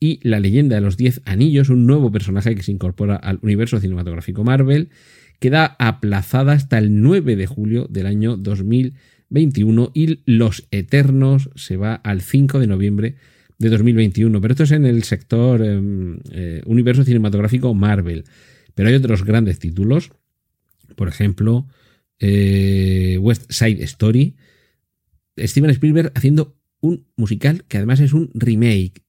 y 0.00 0.20
la 0.26 0.40
leyenda 0.40 0.76
de 0.76 0.80
los 0.80 0.96
Diez 0.96 1.20
Anillos, 1.26 1.68
un 1.68 1.86
nuevo 1.86 2.10
personaje 2.10 2.54
que 2.54 2.62
se 2.62 2.72
incorpora 2.72 3.16
al 3.16 3.38
universo 3.42 3.78
cinematográfico 3.80 4.44
Marvel, 4.44 4.88
queda 5.40 5.76
aplazada 5.78 6.54
hasta 6.54 6.78
el 6.78 7.02
9 7.02 7.36
de 7.36 7.46
julio 7.46 7.86
del 7.90 8.06
año 8.06 8.38
2021 8.38 9.15
y 9.30 10.20
Los 10.26 10.66
Eternos 10.70 11.50
se 11.54 11.76
va 11.76 11.94
al 11.94 12.20
5 12.20 12.58
de 12.58 12.66
noviembre 12.66 13.16
de 13.58 13.68
2021. 13.68 14.40
Pero 14.40 14.52
esto 14.52 14.64
es 14.64 14.70
en 14.72 14.84
el 14.84 15.02
sector 15.02 15.62
eh, 15.62 15.80
eh, 16.32 16.62
universo 16.66 17.04
cinematográfico 17.04 17.74
Marvel. 17.74 18.24
Pero 18.74 18.88
hay 18.88 18.94
otros 18.94 19.24
grandes 19.24 19.58
títulos, 19.58 20.12
por 20.96 21.08
ejemplo, 21.08 21.66
eh, 22.18 23.18
West 23.20 23.50
Side 23.50 23.82
Story, 23.84 24.36
Steven 25.38 25.70
Spielberg 25.70 26.12
haciendo 26.14 26.56
un 26.80 27.06
musical 27.16 27.64
que 27.64 27.78
además 27.78 28.00
es 28.00 28.12
un 28.12 28.30
remake. 28.34 29.02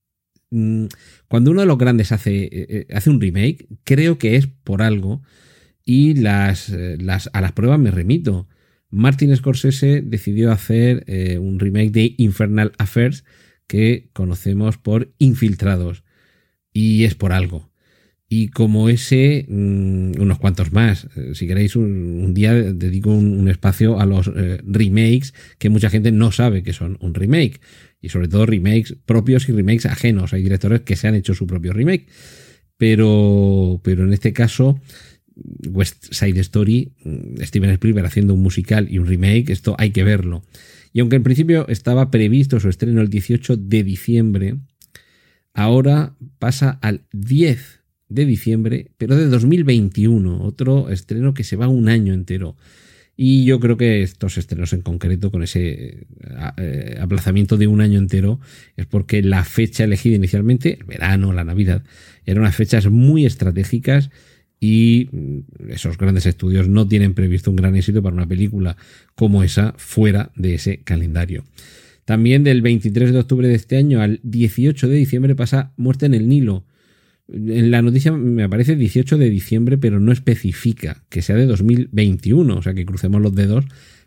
Mm, 0.49 0.85
Cuando 1.27 1.51
uno 1.51 1.61
de 1.61 1.67
los 1.67 1.77
grandes 1.77 2.11
hace, 2.11 2.49
eh, 2.51 2.87
hace 2.93 3.09
un 3.09 3.19
remake, 3.19 3.67
creo 3.83 4.17
que 4.17 4.37
es 4.37 4.47
por 4.47 4.81
algo 4.81 5.21
y 5.83 6.15
las, 6.15 6.69
las, 6.69 7.29
a 7.33 7.41
las 7.41 7.51
pruebas 7.53 7.79
me 7.79 7.91
remito. 7.91 8.47
Martin 8.89 9.35
Scorsese 9.35 10.01
decidió 10.01 10.51
hacer 10.51 11.03
eh, 11.07 11.37
un 11.37 11.59
remake 11.59 11.91
de 11.91 12.15
Infernal 12.17 12.71
Affairs 12.77 13.25
que 13.67 14.09
conocemos 14.13 14.77
por 14.77 15.13
Infiltrados 15.17 16.03
y 16.71 17.03
es 17.03 17.15
por 17.15 17.33
algo. 17.33 17.69
Y 18.29 18.49
como 18.49 18.89
ese, 18.89 19.45
mm, 19.47 20.19
unos 20.19 20.37
cuantos 20.39 20.73
más. 20.73 21.07
Eh, 21.15 21.31
Si 21.33 21.47
queréis, 21.47 21.75
un, 21.75 22.33
día 22.33 22.53
dedico 22.53 23.09
un, 23.11 23.39
un 23.39 23.47
espacio 23.47 23.99
a 23.99 24.05
los 24.05 24.27
eh, 24.35 24.59
remakes 24.65 25.33
que 25.57 25.69
mucha 25.69 25.89
gente 25.89 26.11
no 26.11 26.31
sabe 26.31 26.63
que 26.63 26.73
son 26.73 26.97
un 27.01 27.13
remake. 27.13 27.59
Y 28.01 28.09
sobre 28.09 28.27
todo 28.27 28.45
remakes 28.45 28.97
propios 29.05 29.47
y 29.47 29.53
remakes 29.53 29.85
ajenos. 29.85 30.33
Hay 30.33 30.43
directores 30.43 30.81
que 30.81 30.95
se 30.95 31.07
han 31.07 31.15
hecho 31.15 31.33
su 31.33 31.47
propio 31.47 31.73
remake. 31.73 32.07
Pero, 32.77 33.81
pero 33.83 34.03
en 34.03 34.13
este 34.13 34.33
caso, 34.33 34.79
West 35.69 36.11
Side 36.11 36.39
Story, 36.41 36.91
mm, 37.03 37.41
Steven 37.41 37.69
Spielberg 37.71 38.05
haciendo 38.05 38.33
un 38.33 38.41
musical 38.41 38.87
y 38.89 38.97
un 38.99 39.07
remake, 39.07 39.51
esto 39.51 39.75
hay 39.77 39.91
que 39.91 40.03
verlo. 40.03 40.43
Y 40.93 40.99
aunque 40.99 41.17
en 41.17 41.23
principio 41.23 41.67
estaba 41.67 42.09
previsto 42.11 42.59
su 42.59 42.69
estreno 42.69 43.01
el 43.01 43.09
18 43.09 43.57
de 43.57 43.83
diciembre, 43.83 44.55
ahora 45.53 46.15
pasa 46.39 46.79
al 46.81 47.01
10 47.11 47.81
de 48.09 48.25
diciembre, 48.25 48.91
pero 48.97 49.15
de 49.15 49.27
2021, 49.27 50.41
otro 50.41 50.89
estreno 50.89 51.33
que 51.33 51.43
se 51.43 51.55
va 51.55 51.67
un 51.67 51.89
año 51.89 52.13
entero. 52.13 52.55
Y 53.19 53.45
yo 53.45 53.59
creo 53.59 53.77
que 53.77 54.03
estos 54.03 54.37
estrenos 54.37 54.73
en 54.73 54.81
concreto, 54.81 55.31
con 55.31 55.41
ese 55.41 56.05
eh, 56.57 56.97
aplazamiento 57.01 57.57
de 57.57 57.65
un 57.65 57.81
año 57.81 57.97
entero, 57.97 58.39
es 58.75 58.85
porque 58.85 59.23
la 59.23 59.43
fecha 59.43 59.83
elegida 59.83 60.15
inicialmente, 60.15 60.77
el 60.79 60.85
verano, 60.85 61.33
la 61.33 61.43
Navidad, 61.43 61.83
eran 62.25 62.43
unas 62.43 62.55
fechas 62.55 62.87
muy 62.91 63.25
estratégicas 63.25 64.11
y 64.59 65.09
mm, 65.11 65.69
esos 65.69 65.97
grandes 65.97 66.25
estudios 66.25 66.67
no 66.67 66.87
tienen 66.87 67.13
previsto 67.13 67.49
un 67.49 67.57
gran 67.57 67.75
éxito 67.75 68.01
para 68.01 68.15
una 68.15 68.27
película 68.27 68.77
como 69.15 69.43
esa 69.43 69.73
fuera 69.77 70.31
de 70.35 70.55
ese 70.55 70.79
calendario. 70.79 71.43
También 72.05 72.43
del 72.43 72.61
23 72.61 73.11
de 73.11 73.19
octubre 73.19 73.47
de 73.47 73.55
este 73.55 73.77
año 73.77 74.01
al 74.01 74.21
18 74.23 74.87
de 74.87 74.95
diciembre 74.95 75.35
pasa 75.35 75.73
Muerte 75.75 76.05
en 76.05 76.13
el 76.13 76.29
Nilo, 76.29 76.63
En 77.27 77.69
la 77.69 77.81
noticia 77.81 78.13
me 78.13 78.43
aparece 78.43 78.77
18 78.77 79.17
de 79.17 79.29
diciembre, 79.29 79.77
pero 79.77 79.99
no 79.99 80.13
especifica 80.13 81.03
que 81.09 81.21
sea 81.21 81.35
de 81.35 81.45
2021, 81.45 82.55
o 82.55 82.61
sea 82.61 82.73
que 82.73 82.85
crucemos 82.85 83.21
los 83.21 83.35
dedos 83.35 83.65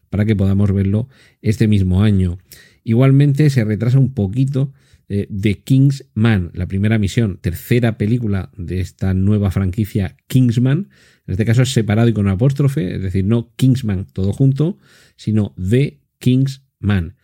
para 0.08 0.24
que 0.24 0.34
podamos 0.34 0.72
verlo 0.72 1.08
este 1.42 1.68
mismo 1.68 2.02
año. 2.02 2.38
Igualmente 2.84 3.50
se 3.50 3.64
retrasa 3.64 3.98
un 3.98 4.14
poquito 4.14 4.72
eh, 5.12 5.28
The 5.28 5.58
Kingsman, 5.58 6.52
la 6.54 6.68
primera 6.68 6.96
misión, 6.96 7.38
tercera 7.40 7.98
película 7.98 8.52
de 8.56 8.78
esta 8.78 9.12
nueva 9.12 9.50
franquicia 9.50 10.16
Kingsman. 10.28 10.88
En 11.26 11.32
este 11.32 11.44
caso 11.44 11.62
es 11.62 11.72
separado 11.72 12.08
y 12.08 12.12
con 12.12 12.28
apóstrofe, 12.28 12.94
es 12.94 13.02
decir, 13.02 13.24
no 13.24 13.52
Kingsman 13.56 14.06
todo 14.12 14.32
junto, 14.32 14.78
sino 15.16 15.52
The 15.60 15.98
Kingsman. 16.20 17.16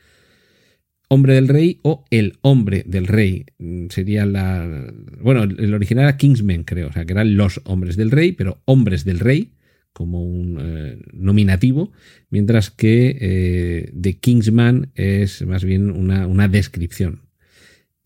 Hombre 1.09 1.35
del 1.35 1.47
Rey 1.47 1.78
o 1.83 2.05
El 2.11 2.38
Hombre 2.40 2.83
del 2.85 3.07
Rey. 3.07 3.47
Mm, 3.59 3.87
sería 3.90 4.26
la. 4.26 4.93
Bueno, 5.23 5.45
el 5.45 5.73
original 5.73 6.07
era 6.07 6.16
Kingsman, 6.16 6.64
creo. 6.64 6.88
O 6.88 6.93
sea, 6.93 7.05
que 7.05 7.12
eran 7.12 7.37
los 7.37 7.61
hombres 7.66 7.95
del 7.95 8.11
rey, 8.11 8.33
pero 8.33 8.61
hombres 8.64 9.05
del 9.05 9.21
rey, 9.21 9.52
como 9.93 10.25
un 10.25 10.59
eh, 10.61 10.99
nominativo. 11.12 11.93
Mientras 12.31 12.71
que 12.71 13.16
eh, 13.21 13.93
The 14.00 14.14
Kingsman 14.14 14.90
es 14.97 15.47
más 15.47 15.62
bien 15.62 15.93
una, 15.93 16.26
una 16.26 16.49
descripción. 16.49 17.25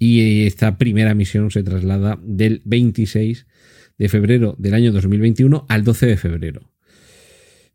Y 0.01 0.47
esta 0.47 0.79
primera 0.79 1.15
misión 1.15 1.53
se 1.53 1.63
traslada 1.63 2.19
del 2.25 2.63
26 2.65 3.47
de 3.99 4.09
febrero 4.09 4.57
del 4.59 4.75
año 4.75 4.91
2021 4.91 5.67
al 5.69 5.85
12 5.85 6.07
de 6.07 6.17
febrero. 6.17 6.73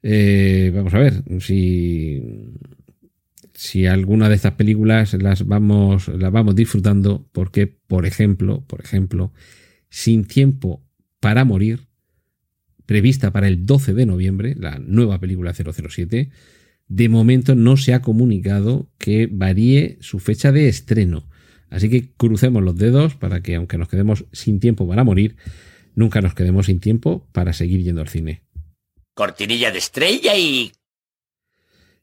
Eh, 0.02 0.72
vamos 0.74 0.94
a 0.94 1.00
ver 1.00 1.24
si 1.40 2.22
si 3.56 3.86
alguna 3.86 4.28
de 4.28 4.36
estas 4.36 4.54
películas 4.54 5.14
las 5.14 5.48
vamos, 5.48 6.10
las 6.10 6.32
vamos 6.32 6.56
disfrutando, 6.56 7.26
porque, 7.32 7.68
por 7.68 8.06
ejemplo, 8.06 8.64
por 8.68 8.82
ejemplo, 8.82 9.32
Sin 9.90 10.26
Tiempo 10.26 10.84
para 11.22 11.46
Morir, 11.46 11.88
prevista 12.86 13.32
para 13.32 13.48
el 13.48 13.66
12 13.66 13.94
de 13.94 14.06
noviembre, 14.06 14.56
la 14.60 14.78
nueva 14.80 15.20
película 15.20 15.54
007, 15.54 16.30
de 16.88 17.10
momento 17.10 17.56
no 17.56 17.78
se 17.78 17.94
ha 17.94 18.02
comunicado 18.02 18.92
que 18.98 19.28
varíe 19.32 19.98
su 20.02 20.20
fecha 20.20 20.52
de 20.52 20.68
estreno. 20.68 21.28
Así 21.70 21.90
que 21.90 22.12
crucemos 22.16 22.64
los 22.64 22.76
dedos 22.78 23.16
para 23.16 23.42
que, 23.42 23.56
aunque 23.56 23.78
nos 23.78 23.90
quedemos 23.90 24.26
sin 24.32 24.60
tiempo 24.60 24.88
para 24.88 25.04
morir, 25.04 25.36
nunca 25.96 26.22
nos 26.22 26.34
quedemos 26.34 26.68
sin 26.68 26.80
tiempo 26.80 27.28
para 27.32 27.54
seguir 27.54 27.84
yendo 27.84 28.02
al 28.02 28.08
cine. 28.08 28.44
Cortinilla 29.14 29.72
de 29.72 29.78
estrella 29.78 30.36
y 30.36 30.72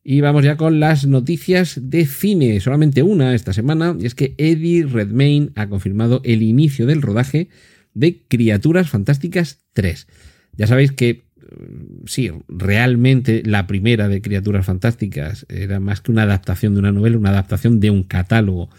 y 0.05 0.21
vamos 0.21 0.45
ya 0.45 0.57
con 0.57 0.81
las 0.81 1.07
noticias 1.07 1.79
de 1.81 2.07
cine. 2.07 2.59
Solamente 2.61 3.03
una 3.03 3.35
esta 3.35 3.53
semana, 3.53 3.97
y 3.99 4.07
es 4.07 4.15
que 4.15 4.35
Eddie 4.37 4.85
Redmayne 4.85 5.51
ha 5.55 5.69
confirmado 5.69 6.21
el 6.25 6.43
inicio 6.43 6.87
del 6.87 7.03
rodaje 7.03 7.49
de 7.95 8.23
Criaturas 8.27 8.91
Fantásticas 8.91 9.61
3. 9.75 10.09
Ya 10.57 10.67
sabéis 10.67 10.91
que 10.91 11.23
mm, 11.37 12.07
sí, 12.07 12.33
realmente 12.49 13.43
la 13.45 13.69
primera 13.69 14.09
de 14.09 14.21
Criaturas 14.23 14.67
Fantásticas 14.67 15.47
era 15.49 15.79
más 15.79 16.01
que 16.01 16.11
una 16.11 16.25
adaptación 16.25 16.75
de 16.75 16.81
una 16.81 16.93
novela, 16.93 17.17
una 17.17 17.31
adaptación 17.31 17.79
de 17.79 17.91
un 17.91 18.03
catálogo 18.03 18.71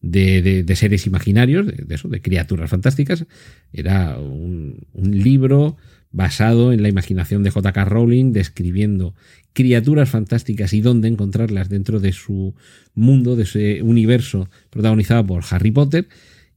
de, 0.00 0.64
seres 0.76 1.06
imaginarios, 1.06 1.66
de, 1.66 1.94
eso, 1.94 2.08
de 2.08 2.20
criaturas 2.20 2.70
fantásticas. 2.70 3.26
Era 3.72 4.18
un, 4.18 4.86
libro 4.94 5.76
basado 6.10 6.72
en 6.72 6.82
la 6.82 6.88
imaginación 6.88 7.42
de 7.42 7.50
J.K. 7.50 7.84
Rowling, 7.84 8.32
describiendo 8.32 9.14
criaturas 9.52 10.08
fantásticas 10.08 10.72
y 10.72 10.80
dónde 10.80 11.08
encontrarlas 11.08 11.68
dentro 11.68 12.00
de 12.00 12.12
su 12.12 12.54
mundo, 12.94 13.36
de 13.36 13.42
ese 13.42 13.82
universo 13.82 14.48
protagonizado 14.70 15.26
por 15.26 15.44
Harry 15.50 15.70
Potter. 15.70 16.08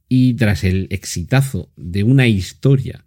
Y 0.08 0.34
tras 0.36 0.64
el 0.64 0.88
exitazo 0.90 1.72
de 1.76 2.04
una 2.04 2.28
historia 2.28 3.06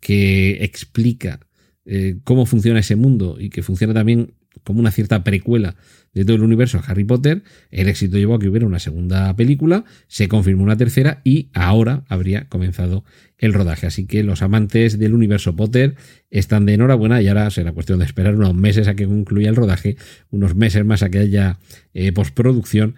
que 0.00 0.64
explica 0.64 1.40
eh, 1.84 2.16
cómo 2.24 2.46
funciona 2.46 2.80
ese 2.80 2.96
mundo 2.96 3.36
y 3.38 3.50
que 3.50 3.62
funciona 3.62 3.94
también 3.94 4.34
como 4.64 4.80
una 4.80 4.90
cierta 4.90 5.22
precuela 5.22 5.76
de 6.12 6.24
todo 6.24 6.36
el 6.36 6.42
universo 6.42 6.80
Harry 6.86 7.04
Potter, 7.04 7.42
el 7.70 7.88
éxito 7.88 8.18
llevó 8.18 8.34
a 8.34 8.38
que 8.38 8.48
hubiera 8.48 8.66
una 8.66 8.78
segunda 8.78 9.34
película, 9.36 9.84
se 10.08 10.28
confirmó 10.28 10.64
una 10.64 10.76
tercera 10.76 11.20
y 11.24 11.50
ahora 11.52 12.04
habría 12.08 12.48
comenzado 12.48 13.04
el 13.38 13.52
rodaje. 13.52 13.86
Así 13.86 14.06
que 14.06 14.22
los 14.22 14.42
amantes 14.42 14.98
del 14.98 15.14
universo 15.14 15.54
Potter 15.54 15.94
están 16.30 16.66
de 16.66 16.74
enhorabuena 16.74 17.22
y 17.22 17.28
ahora 17.28 17.50
será 17.50 17.72
cuestión 17.72 18.00
de 18.00 18.04
esperar 18.04 18.34
unos 18.34 18.54
meses 18.54 18.88
a 18.88 18.94
que 18.94 19.06
concluya 19.06 19.48
el 19.48 19.56
rodaje, 19.56 19.96
unos 20.30 20.54
meses 20.54 20.84
más 20.84 21.02
a 21.02 21.10
que 21.10 21.18
haya 21.18 21.58
eh, 21.94 22.12
postproducción 22.12 22.96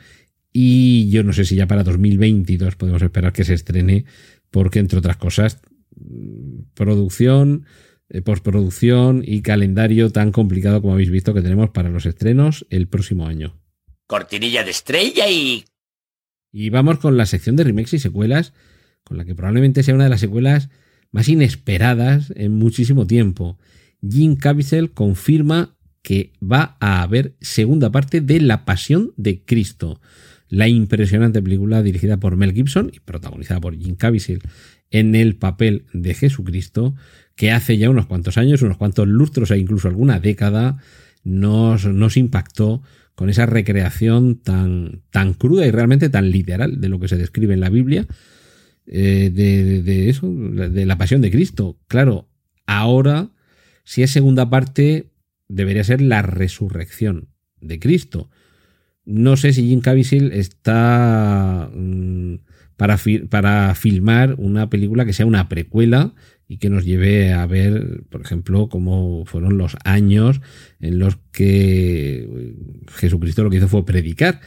y 0.52 1.08
yo 1.10 1.22
no 1.22 1.32
sé 1.32 1.44
si 1.44 1.56
ya 1.56 1.66
para 1.66 1.82
2022 1.82 2.76
podemos 2.76 3.02
esperar 3.02 3.32
que 3.32 3.44
se 3.44 3.54
estrene 3.54 4.04
porque 4.50 4.80
entre 4.80 4.98
otras 4.98 5.16
cosas 5.16 5.60
producción 6.74 7.64
eh, 7.64 7.91
postproducción 8.20 9.22
y 9.26 9.40
calendario 9.40 10.10
tan 10.10 10.32
complicado 10.32 10.82
como 10.82 10.92
habéis 10.92 11.10
visto 11.10 11.32
que 11.32 11.40
tenemos 11.40 11.70
para 11.70 11.88
los 11.88 12.04
estrenos 12.04 12.66
el 12.68 12.88
próximo 12.88 13.26
año. 13.26 13.58
Cortinilla 14.06 14.64
de 14.64 14.70
estrella 14.70 15.30
y... 15.30 15.64
Y 16.52 16.68
vamos 16.68 16.98
con 16.98 17.16
la 17.16 17.24
sección 17.24 17.56
de 17.56 17.64
remakes 17.64 17.94
y 17.94 17.98
secuelas, 17.98 18.52
con 19.04 19.16
la 19.16 19.24
que 19.24 19.34
probablemente 19.34 19.82
sea 19.82 19.94
una 19.94 20.04
de 20.04 20.10
las 20.10 20.20
secuelas 20.20 20.68
más 21.10 21.28
inesperadas 21.28 22.32
en 22.36 22.52
muchísimo 22.52 23.06
tiempo. 23.06 23.58
Jim 24.06 24.36
Caviezel 24.36 24.90
confirma 24.90 25.76
que 26.02 26.32
va 26.42 26.76
a 26.80 27.02
haber 27.02 27.36
segunda 27.40 27.90
parte 27.90 28.20
de 28.20 28.40
La 28.40 28.64
Pasión 28.64 29.12
de 29.16 29.42
Cristo, 29.44 30.00
la 30.48 30.68
impresionante 30.68 31.40
película 31.40 31.82
dirigida 31.82 32.18
por 32.18 32.36
Mel 32.36 32.52
Gibson 32.52 32.90
y 32.92 33.00
protagonizada 33.00 33.60
por 33.60 33.78
Jim 33.78 33.94
Caviezel 33.94 34.40
en 34.90 35.14
el 35.14 35.36
papel 35.36 35.86
de 35.92 36.14
Jesucristo, 36.14 36.94
que 37.42 37.50
hace 37.50 37.76
ya 37.76 37.90
unos 37.90 38.06
cuantos 38.06 38.38
años, 38.38 38.62
unos 38.62 38.76
cuantos 38.76 39.08
lustros 39.08 39.50
e 39.50 39.58
incluso 39.58 39.88
alguna 39.88 40.20
década, 40.20 40.78
nos, 41.24 41.86
nos 41.86 42.16
impactó 42.16 42.84
con 43.16 43.30
esa 43.30 43.46
recreación 43.46 44.36
tan, 44.36 45.02
tan 45.10 45.34
cruda 45.34 45.66
y 45.66 45.72
realmente 45.72 46.08
tan 46.08 46.30
literal 46.30 46.80
de 46.80 46.88
lo 46.88 47.00
que 47.00 47.08
se 47.08 47.16
describe 47.16 47.52
en 47.52 47.58
la 47.58 47.68
Biblia, 47.68 48.06
eh, 48.86 49.32
de, 49.34 49.82
de, 49.82 50.08
eso, 50.08 50.32
de 50.32 50.86
la 50.86 50.98
pasión 50.98 51.20
de 51.20 51.32
Cristo. 51.32 51.80
Claro, 51.88 52.28
ahora, 52.64 53.30
si 53.82 54.04
es 54.04 54.12
segunda 54.12 54.48
parte, 54.48 55.10
debería 55.48 55.82
ser 55.82 56.00
la 56.00 56.22
resurrección 56.22 57.26
de 57.60 57.80
Cristo. 57.80 58.30
No 59.04 59.36
sé 59.36 59.52
si 59.52 59.66
Jim 59.66 59.80
Caviezel 59.80 60.30
está 60.30 61.68
mm, 61.74 62.36
para, 62.76 63.00
para 63.28 63.74
filmar 63.74 64.36
una 64.38 64.70
película 64.70 65.04
que 65.04 65.12
sea 65.12 65.26
una 65.26 65.48
precuela 65.48 66.14
y 66.48 66.58
que 66.58 66.70
nos 66.70 66.84
lleve 66.84 67.32
a 67.32 67.46
ver, 67.46 68.02
por 68.10 68.20
ejemplo, 68.20 68.68
cómo 68.68 69.24
fueron 69.24 69.58
los 69.58 69.76
años 69.84 70.40
en 70.80 70.98
los 70.98 71.16
que 71.32 72.54
Jesucristo 72.94 73.42
lo 73.42 73.50
que 73.50 73.56
hizo 73.56 73.68
fue 73.68 73.86
predicar. 73.86 74.40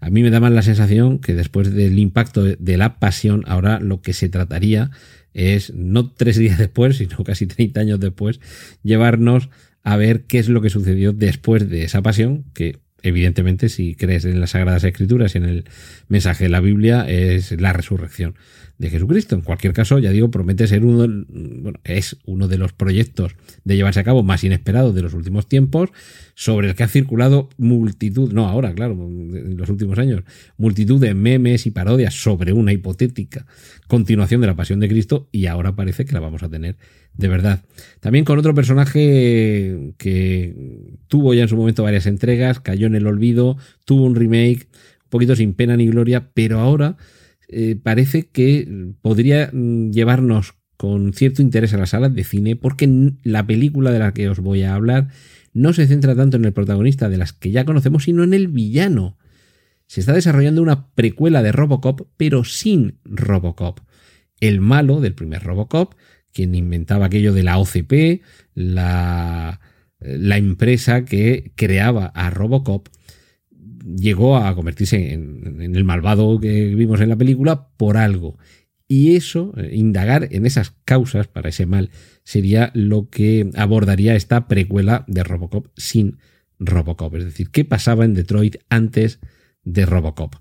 A 0.00 0.10
mí 0.10 0.22
me 0.22 0.30
da 0.30 0.40
más 0.40 0.52
la 0.52 0.62
sensación 0.62 1.18
que 1.18 1.34
después 1.34 1.72
del 1.74 1.98
impacto 1.98 2.44
de 2.44 2.76
la 2.76 3.00
pasión, 3.00 3.42
ahora 3.46 3.80
lo 3.80 4.00
que 4.02 4.12
se 4.12 4.28
trataría 4.28 4.90
es, 5.34 5.74
no 5.74 6.12
tres 6.12 6.36
días 6.36 6.58
después, 6.58 6.98
sino 6.98 7.18
casi 7.24 7.46
30 7.46 7.80
años 7.80 8.00
después, 8.00 8.40
llevarnos 8.82 9.50
a 9.82 9.96
ver 9.96 10.24
qué 10.24 10.38
es 10.38 10.48
lo 10.48 10.60
que 10.60 10.70
sucedió 10.70 11.12
después 11.12 11.68
de 11.68 11.84
esa 11.84 12.02
pasión, 12.02 12.44
que 12.54 12.78
evidentemente 13.02 13.68
si 13.68 13.94
crees 13.94 14.24
en 14.24 14.40
las 14.40 14.50
Sagradas 14.50 14.84
Escrituras 14.84 15.34
y 15.34 15.38
en 15.38 15.44
el 15.44 15.64
mensaje 16.08 16.44
de 16.44 16.50
la 16.50 16.60
Biblia 16.60 17.08
es 17.08 17.58
la 17.60 17.72
resurrección 17.72 18.34
de 18.78 18.90
Jesucristo. 18.90 19.34
En 19.34 19.42
cualquier 19.42 19.72
caso, 19.72 19.98
ya 19.98 20.10
digo, 20.10 20.30
promete 20.30 20.66
ser 20.66 20.84
uno, 20.84 21.06
bueno, 21.28 21.80
es 21.84 22.16
uno 22.24 22.48
de 22.48 22.58
los 22.58 22.72
proyectos 22.72 23.34
de 23.64 23.76
llevarse 23.76 24.00
a 24.00 24.04
cabo 24.04 24.22
más 24.22 24.44
inesperados 24.44 24.94
de 24.94 25.02
los 25.02 25.14
últimos 25.14 25.46
tiempos, 25.46 25.90
sobre 26.34 26.68
el 26.68 26.74
que 26.74 26.84
ha 26.84 26.88
circulado 26.88 27.48
multitud, 27.58 28.32
no 28.32 28.46
ahora, 28.46 28.72
claro, 28.72 28.94
en 28.94 29.56
los 29.56 29.68
últimos 29.68 29.98
años, 29.98 30.22
multitud 30.56 31.00
de 31.00 31.14
memes 31.14 31.66
y 31.66 31.72
parodias 31.72 32.14
sobre 32.14 32.52
una 32.52 32.72
hipotética 32.72 33.44
continuación 33.88 34.40
de 34.42 34.46
la 34.46 34.54
Pasión 34.54 34.78
de 34.78 34.88
Cristo 34.88 35.28
y 35.32 35.46
ahora 35.46 35.74
parece 35.74 36.04
que 36.04 36.12
la 36.12 36.20
vamos 36.20 36.42
a 36.44 36.48
tener 36.48 36.76
de 37.14 37.26
verdad. 37.26 37.64
También 38.00 38.24
con 38.24 38.38
otro 38.38 38.54
personaje 38.54 39.94
que 39.96 40.54
tuvo 41.08 41.34
ya 41.34 41.42
en 41.42 41.48
su 41.48 41.56
momento 41.56 41.82
varias 41.82 42.06
entregas, 42.06 42.60
cayó 42.60 42.86
en 42.86 42.94
el 42.94 43.06
olvido, 43.06 43.56
tuvo 43.84 44.04
un 44.04 44.14
remake, 44.14 44.68
un 45.04 45.10
poquito 45.10 45.34
sin 45.34 45.54
pena 45.54 45.76
ni 45.76 45.88
gloria, 45.88 46.28
pero 46.32 46.60
ahora 46.60 46.96
eh, 47.48 47.76
parece 47.82 48.28
que 48.28 48.92
podría 49.00 49.50
mm, 49.52 49.90
llevarnos 49.90 50.54
con 50.76 51.12
cierto 51.12 51.42
interés 51.42 51.74
a 51.74 51.78
las 51.78 51.90
salas 51.90 52.14
de 52.14 52.22
cine 52.22 52.54
porque 52.56 52.88
la 53.24 53.46
película 53.46 53.90
de 53.90 53.98
la 53.98 54.14
que 54.14 54.28
os 54.28 54.38
voy 54.38 54.62
a 54.62 54.74
hablar 54.74 55.08
no 55.52 55.72
se 55.72 55.86
centra 55.86 56.14
tanto 56.14 56.36
en 56.36 56.44
el 56.44 56.52
protagonista 56.52 57.08
de 57.08 57.16
las 57.16 57.32
que 57.32 57.50
ya 57.50 57.64
conocemos, 57.64 58.04
sino 58.04 58.22
en 58.22 58.32
el 58.32 58.48
villano. 58.48 59.18
Se 59.86 60.00
está 60.00 60.12
desarrollando 60.12 60.62
una 60.62 60.90
precuela 60.90 61.42
de 61.42 61.50
Robocop, 61.50 62.02
pero 62.16 62.44
sin 62.44 62.98
Robocop. 63.04 63.80
El 64.40 64.60
malo 64.60 65.00
del 65.00 65.14
primer 65.14 65.42
Robocop, 65.42 65.94
quien 66.32 66.54
inventaba 66.54 67.06
aquello 67.06 67.32
de 67.32 67.42
la 67.42 67.58
OCP, 67.58 68.22
la, 68.54 69.60
la 69.98 70.36
empresa 70.36 71.04
que 71.04 71.52
creaba 71.56 72.06
a 72.06 72.30
Robocop, 72.30 72.88
llegó 73.96 74.36
a 74.36 74.54
convertirse 74.54 75.12
en, 75.12 75.74
el 75.74 75.84
malvado 75.84 76.38
que 76.40 76.74
vimos 76.74 77.00
en 77.00 77.08
la 77.08 77.16
película 77.16 77.68
por 77.76 77.96
algo. 77.96 78.38
Y 78.86 79.16
eso, 79.16 79.52
eh, 79.56 79.70
indagar 79.74 80.28
en 80.30 80.46
esas 80.46 80.74
causas 80.84 81.28
para 81.28 81.50
ese 81.50 81.66
mal, 81.66 81.90
sería 82.24 82.70
lo 82.74 83.08
que 83.10 83.50
abordaría 83.54 84.14
esta 84.14 84.48
precuela 84.48 85.04
de 85.08 85.24
Robocop 85.24 85.66
sin 85.76 86.18
Robocop. 86.58 87.14
Es 87.16 87.24
decir, 87.24 87.50
qué 87.50 87.64
pasaba 87.64 88.04
en 88.04 88.14
Detroit 88.14 88.56
antes 88.70 89.20
de 89.64 89.84
Robocop. 89.84 90.36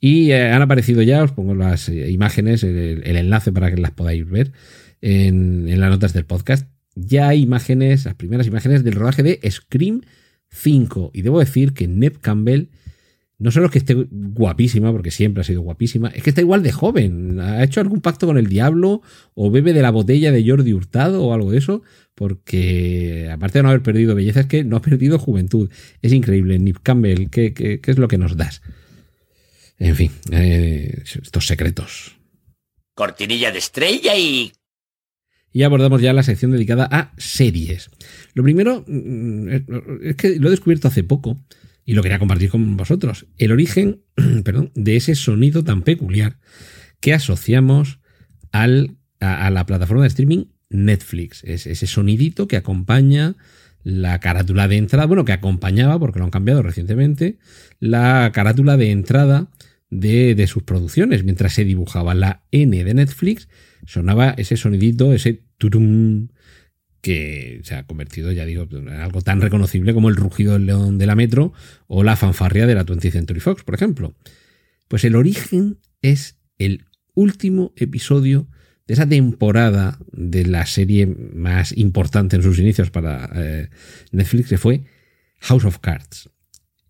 Y 0.00 0.30
eh, 0.30 0.50
han 0.50 0.62
aparecido 0.62 1.02
ya, 1.02 1.24
os 1.24 1.32
pongo 1.32 1.54
las 1.54 1.88
eh, 1.88 2.10
imágenes, 2.10 2.62
el, 2.62 3.02
enlace 3.04 3.50
para 3.50 3.70
que 3.70 3.80
las 3.80 3.90
podáis 3.90 4.28
ver 4.28 4.52
en, 5.00 5.68
en 5.68 5.80
las 5.80 5.90
notas 5.90 6.12
del 6.12 6.24
podcast. 6.24 6.68
Ya 6.94 7.28
hay 7.28 7.42
imágenes, 7.42 8.04
las 8.04 8.14
primeras 8.14 8.46
imágenes 8.46 8.84
del 8.84 8.94
rodaje 8.94 9.22
de 9.24 9.40
Scream 9.50 10.02
5. 10.50 11.10
Y 11.14 11.22
debo 11.22 11.40
decir 11.40 11.72
que 11.72 11.88
Neb 11.88 12.20
Campbell 12.20 12.68
no 13.38 13.52
solo 13.52 13.70
que 13.70 13.78
esté 13.78 13.94
guapísima, 13.94 14.90
porque 14.90 15.12
siempre 15.12 15.42
ha 15.42 15.44
sido 15.44 15.62
guapísima, 15.62 16.08
es 16.08 16.24
que 16.24 16.30
está 16.30 16.40
igual 16.40 16.64
de 16.64 16.72
joven. 16.72 17.38
¿Ha 17.38 17.62
hecho 17.62 17.80
algún 17.80 18.00
pacto 18.00 18.26
con 18.26 18.36
el 18.36 18.48
diablo? 18.48 19.00
¿O 19.34 19.50
bebe 19.50 19.72
de 19.72 19.80
la 19.80 19.92
botella 19.92 20.32
de 20.32 20.44
Jordi 20.44 20.72
Hurtado 20.72 21.24
o 21.24 21.32
algo 21.32 21.52
de 21.52 21.58
eso? 21.58 21.82
Porque 22.16 23.30
aparte 23.32 23.60
de 23.60 23.62
no 23.62 23.68
haber 23.68 23.82
perdido 23.82 24.16
belleza, 24.16 24.40
es 24.40 24.46
que 24.46 24.64
no 24.64 24.76
ha 24.76 24.82
perdido 24.82 25.20
juventud. 25.20 25.70
Es 26.02 26.12
increíble. 26.12 26.58
Nip 26.58 26.78
Campbell, 26.82 27.30
¿qué, 27.30 27.80
es 27.84 27.98
lo 27.98 28.08
que 28.08 28.18
nos 28.18 28.36
das? 28.36 28.60
En 29.78 29.94
fin, 29.94 30.10
eh, 30.32 31.04
estos 31.04 31.46
secretos. 31.46 32.16
Cortinilla 32.94 33.52
de 33.52 33.58
estrella 33.58 34.16
y... 34.16 34.52
Y 35.52 35.62
abordamos 35.62 36.02
ya 36.02 36.12
la 36.12 36.24
sección 36.24 36.50
dedicada 36.50 36.88
a 36.90 37.12
series. 37.16 37.88
Lo 38.34 38.42
primero 38.42 38.84
mm, 38.86 39.48
es 40.02 40.16
que 40.16 40.36
lo 40.40 40.48
he 40.48 40.50
descubierto 40.50 40.88
hace 40.88 41.04
poco 41.04 41.38
y 41.88 41.94
lo 41.94 42.02
quería 42.02 42.18
compartir 42.18 42.50
con 42.50 42.76
vosotros. 42.76 43.24
El 43.38 43.50
origen 43.50 44.02
perdón, 44.44 44.72
de 44.74 44.96
ese 44.96 45.14
sonido 45.14 45.64
tan 45.64 45.80
peculiar 45.80 46.36
que 47.00 47.14
asociamos 47.14 47.98
al, 48.52 48.98
a, 49.20 49.48
la 49.48 49.64
plataforma 49.64 50.02
de 50.02 50.08
streaming 50.08 50.44
Netflix. 50.68 51.42
Es 51.44 51.66
ese 51.66 51.86
sonidito 51.86 52.46
que 52.46 52.58
acompaña 52.58 53.36
la 53.84 54.20
carátula 54.20 54.68
de 54.68 54.76
entrada, 54.76 55.06
bueno, 55.06 55.24
que 55.24 55.32
acompañaba, 55.32 55.98
porque 55.98 56.18
lo 56.18 56.26
han 56.26 56.30
cambiado 56.30 56.62
recientemente, 56.62 57.38
la 57.80 58.32
carátula 58.34 58.76
de 58.76 58.90
entrada 58.90 59.50
de, 59.88 60.34
de, 60.34 60.46
sus 60.46 60.64
producciones. 60.64 61.24
Mientras 61.24 61.54
se 61.54 61.64
dibujaba 61.64 62.14
la 62.14 62.42
N 62.50 62.84
de 62.84 62.92
Netflix, 62.92 63.48
sonaba 63.86 64.34
ese 64.36 64.58
sonidito, 64.58 65.14
ese 65.14 65.42
turum, 65.56 66.28
que 67.00 67.60
se 67.64 67.74
ha 67.74 67.84
convertido, 67.84 68.32
ya 68.32 68.44
digo, 68.44 68.66
en 68.70 68.88
algo 68.88 69.22
tan 69.22 69.40
reconocible 69.40 69.94
como 69.94 70.08
el 70.08 70.16
rugido 70.16 70.54
del 70.54 70.66
león 70.66 70.98
de 70.98 71.06
la 71.06 71.14
metro 71.14 71.52
o 71.86 72.02
la 72.02 72.16
fanfarria 72.16 72.66
de 72.66 72.74
la 72.74 72.84
20th 72.84 73.12
Century 73.12 73.40
Fox, 73.40 73.62
por 73.62 73.74
ejemplo. 73.74 74.14
Pues 74.88 75.04
el 75.04 75.16
origen 75.16 75.78
es 76.02 76.38
el 76.58 76.84
último 77.14 77.72
episodio 77.76 78.48
de 78.86 78.94
esa 78.94 79.06
temporada 79.06 79.98
de 80.12 80.46
la 80.46 80.66
serie 80.66 81.06
más 81.06 81.76
importante 81.76 82.36
en 82.36 82.42
sus 82.42 82.58
inicios 82.58 82.90
para 82.90 83.30
eh, 83.34 83.68
Netflix, 84.12 84.48
que 84.48 84.58
fue 84.58 84.84
House 85.40 85.64
of 85.64 85.78
Cards. 85.78 86.30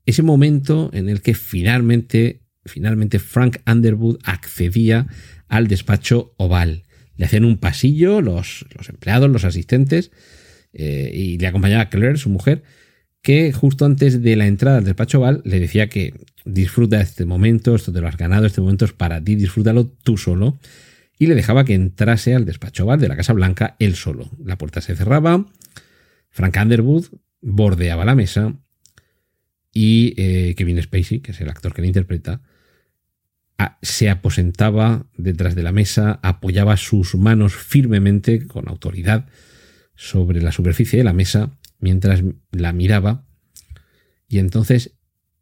Ese 0.07 0.23
momento 0.23 0.91
en 0.95 1.09
el 1.09 1.21
que 1.21 1.35
finalmente, 1.35 2.43
finalmente 2.65 3.19
Frank 3.19 3.59
Underwood 3.67 4.21
accedía 4.25 5.07
al 5.49 5.67
despacho 5.67 6.35
oval 6.39 6.85
le 7.19 7.27
hacían 7.27 7.45
un 7.45 7.59
pasillo 7.59 8.23
los, 8.23 8.65
empleados, 8.89 9.29
los 9.29 9.45
asistentes, 9.45 10.13
eh, 10.73 11.11
y 11.13 11.37
le 11.37 11.47
acompañaba 11.49 11.91
Claire, 11.91 12.17
su 12.17 12.31
mujer, 12.31 12.63
que 13.21 13.53
justo 13.53 13.85
antes 13.85 14.23
de 14.23 14.37
la 14.37 14.47
entrada 14.47 14.77
del 14.77 14.85
despacho 14.85 15.21
Val 15.21 15.43
le 15.45 15.59
decía 15.59 15.89
que 15.89 16.15
disfruta 16.45 17.01
este 17.01 17.25
momento, 17.25 17.75
esto 17.75 17.93
te 17.93 18.01
lo 18.01 18.07
has 18.09 18.17
ganado, 18.17 18.47
este 18.47 18.61
momento 18.61 18.85
es 18.85 18.93
para 18.93 19.23
ti, 19.23 19.35
disfrútalo 19.35 19.89
tú 19.89 20.17
solo. 20.17 20.59
Y 21.19 21.27
le 21.27 21.35
dejaba 21.35 21.65
que 21.65 21.75
entrase 21.75 22.35
al 22.35 22.45
despacho 22.45 22.87
Val 22.87 23.01
de 23.01 23.09
la 23.09 23.17
Casa 23.17 23.33
Blanca 23.33 23.75
él 23.81 23.97
solo. 23.97 24.31
La 24.45 24.57
puerta 24.57 24.81
se 24.81 24.95
cerraba, 24.95 25.45
Frank 26.31 26.57
Underwood 26.63 27.07
bordeaba 27.41 28.05
la 28.05 28.15
mesa 28.15 28.55
y 29.73 30.15
eh, 30.17 30.55
Kevin 30.57 30.81
Spacey, 30.81 31.19
que 31.19 31.33
es 31.33 31.41
el 31.41 31.49
actor 31.49 31.75
que 31.75 31.83
le 31.83 31.89
interpreta, 31.89 32.41
se 33.83 34.09
aposentaba 34.11 35.07
detrás 35.17 35.55
de 35.55 35.63
la 35.63 35.73
mesa, 35.73 36.21
apoyaba 36.23 36.77
sus 36.77 37.15
manos 37.15 37.55
firmemente, 37.55 38.47
con 38.47 38.69
autoridad, 38.69 39.27
sobre 39.95 40.41
la 40.41 40.53
superficie 40.53 40.99
de 40.99 41.05
la 41.05 41.13
mesa, 41.13 41.59
mientras 41.81 42.23
la 42.53 42.73
miraba, 42.73 43.27
y 44.29 44.39
entonces 44.39 44.97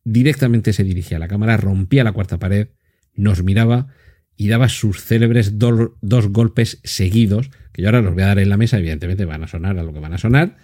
directamente 0.04 0.72
se 0.72 0.84
dirigía 0.84 1.16
a 1.18 1.20
la 1.20 1.28
cámara, 1.28 1.56
rompía 1.56 2.04
la 2.04 2.12
cuarta 2.12 2.38
pared, 2.38 2.68
nos 3.14 3.42
miraba 3.42 3.88
y 4.36 4.48
daba 4.48 4.68
sus 4.68 5.02
célebres 5.02 5.58
dos 5.58 6.28
golpes 6.28 6.80
seguidos, 6.84 7.50
que 7.72 7.82
yo 7.82 7.88
ahora 7.88 8.02
los 8.02 8.14
voy 8.14 8.22
a 8.22 8.26
dar 8.26 8.38
en 8.38 8.48
la 8.48 8.56
mesa, 8.56 8.78
evidentemente 8.78 9.24
van 9.24 9.44
a 9.44 9.48
sonar 9.48 9.78
a 9.78 9.82
lo 9.82 9.92
que 9.92 10.00
van 10.00 10.12
a 10.12 10.18
sonar, 10.18 10.56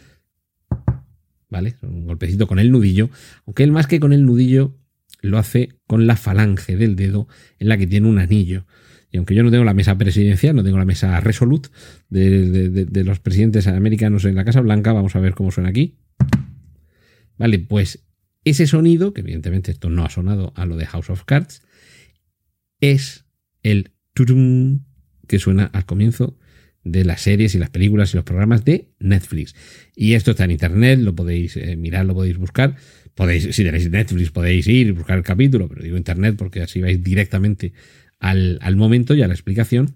¿vale? 1.51 1.77
Un 1.83 2.07
golpecito 2.07 2.47
con 2.47 2.59
el 2.59 2.71
nudillo, 2.71 3.11
aunque 3.47 3.63
él 3.63 3.73
más 3.73 3.87
que 3.87 4.01
con 4.01 4.13
el 4.13 4.25
nudillo 4.25 4.79
lo 5.23 5.39
hace 5.39 5.71
con 5.87 6.07
la 6.07 6.17
falange 6.17 6.77
del 6.77 6.97
dedo 6.97 7.29
en 7.59 7.69
la 7.69 7.79
que 7.79 7.87
tiene 7.87 8.09
un 8.09 8.19
anillo. 8.19 8.67
Y 9.11 9.19
aunque 9.19 9.35
yo 9.35 9.43
no 9.43 9.51
tengo 9.51 9.65
la 9.65 9.75
mesa 9.75 9.97
presidencial, 9.97 10.57
no 10.57 10.65
tengo 10.65 10.79
la 10.79 10.85
mesa 10.85 11.21
Resolute 11.21 11.69
de, 12.09 13.05
los 13.05 13.21
presidentes 13.21 13.67
americanos 13.67 14.25
en 14.25 14.35
la 14.35 14.45
Casa 14.45 14.61
Blanca, 14.61 14.93
vamos 14.93 15.17
a 15.17 15.21
ver 15.21 15.35
cómo 15.35 15.51
suena 15.51 15.71
aquí. 15.71 15.99
Vale, 17.39 17.59
pues 17.59 18.05
ese 18.45 18.67
sonido, 18.67 19.13
que 19.13 19.21
evidentemente 19.21 19.71
esto 19.71 19.91
no 19.91 20.05
ha 20.05 20.11
sonado 20.11 20.53
a 20.57 20.67
lo 20.67 20.77
de 20.77 20.87
House 20.87 21.11
of 21.11 21.25
Cards, 21.25 21.63
es 22.81 23.27
el 23.63 23.93
turum 24.15 24.81
que 25.29 25.39
suena 25.39 25.67
al 25.67 25.87
comienzo 25.87 26.37
de 26.85 27.05
las 27.05 27.21
series 27.21 27.55
y 27.55 27.59
las 27.59 27.71
películas 27.71 28.13
y 28.13 28.17
los 28.17 28.25
programas 28.25 28.65
de 28.65 28.93
Netflix. 28.99 29.55
Y 29.95 30.15
esto 30.15 30.33
está 30.33 30.45
en 30.45 30.53
internet, 30.53 30.99
lo 31.01 31.15
podéis 31.15 31.57
eh, 31.57 31.77
mirar, 31.77 32.07
lo 32.07 32.15
podéis 32.15 32.39
buscar. 32.39 32.77
Podéis, 33.15 33.55
si 33.55 33.65
tenéis 33.65 33.91
Netflix, 33.91 34.31
podéis 34.31 34.67
ir 34.67 34.93
buscar 34.95 35.19
el 35.19 35.25
capítulo, 35.25 35.69
pero 35.69 35.83
digo 35.83 35.97
internet 35.97 36.37
porque 36.37 36.63
así 36.63 36.81
vais 36.81 37.03
directamente 37.03 37.73
al, 38.19 38.77
momento 38.77 39.15
y 39.15 39.23
a 39.23 39.29
la 39.29 39.35
explicación. 39.35 39.95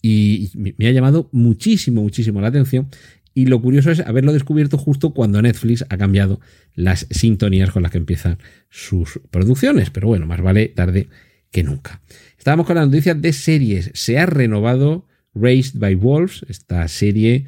Y 0.00 0.50
me 0.54 0.86
ha 0.86 0.92
llamado 0.92 1.28
muchísimo, 1.32 2.02
muchísimo 2.02 2.40
la 2.40 2.48
atención. 2.48 2.88
Y 3.34 3.46
lo 3.46 3.62
curioso 3.62 3.90
es 3.90 4.00
haberlo 4.00 4.32
descubierto 4.32 4.76
justo 4.76 5.14
cuando 5.14 5.40
Netflix 5.40 5.84
ha 5.88 5.96
cambiado 5.96 6.40
las 6.74 7.06
sintonías 7.10 7.70
con 7.70 7.82
las 7.82 7.92
que 7.92 7.98
empiezan 7.98 8.38
sus 8.68 9.20
producciones. 9.30 9.90
Pero 9.90 10.08
bueno, 10.08 10.26
más 10.26 10.40
vale 10.42 10.68
tarde 10.68 11.08
que 11.50 11.62
nunca. 11.62 12.02
Estábamos 12.36 12.66
con 12.66 12.76
la 12.76 12.84
noticia 12.84 13.14
de 13.14 13.32
series. 13.32 13.90
Se 13.94 14.18
ha 14.18 14.26
renovado 14.26 15.06
Raised 15.34 15.78
by 15.78 15.94
Wolves, 15.94 16.44
esta 16.48 16.86
serie 16.88 17.46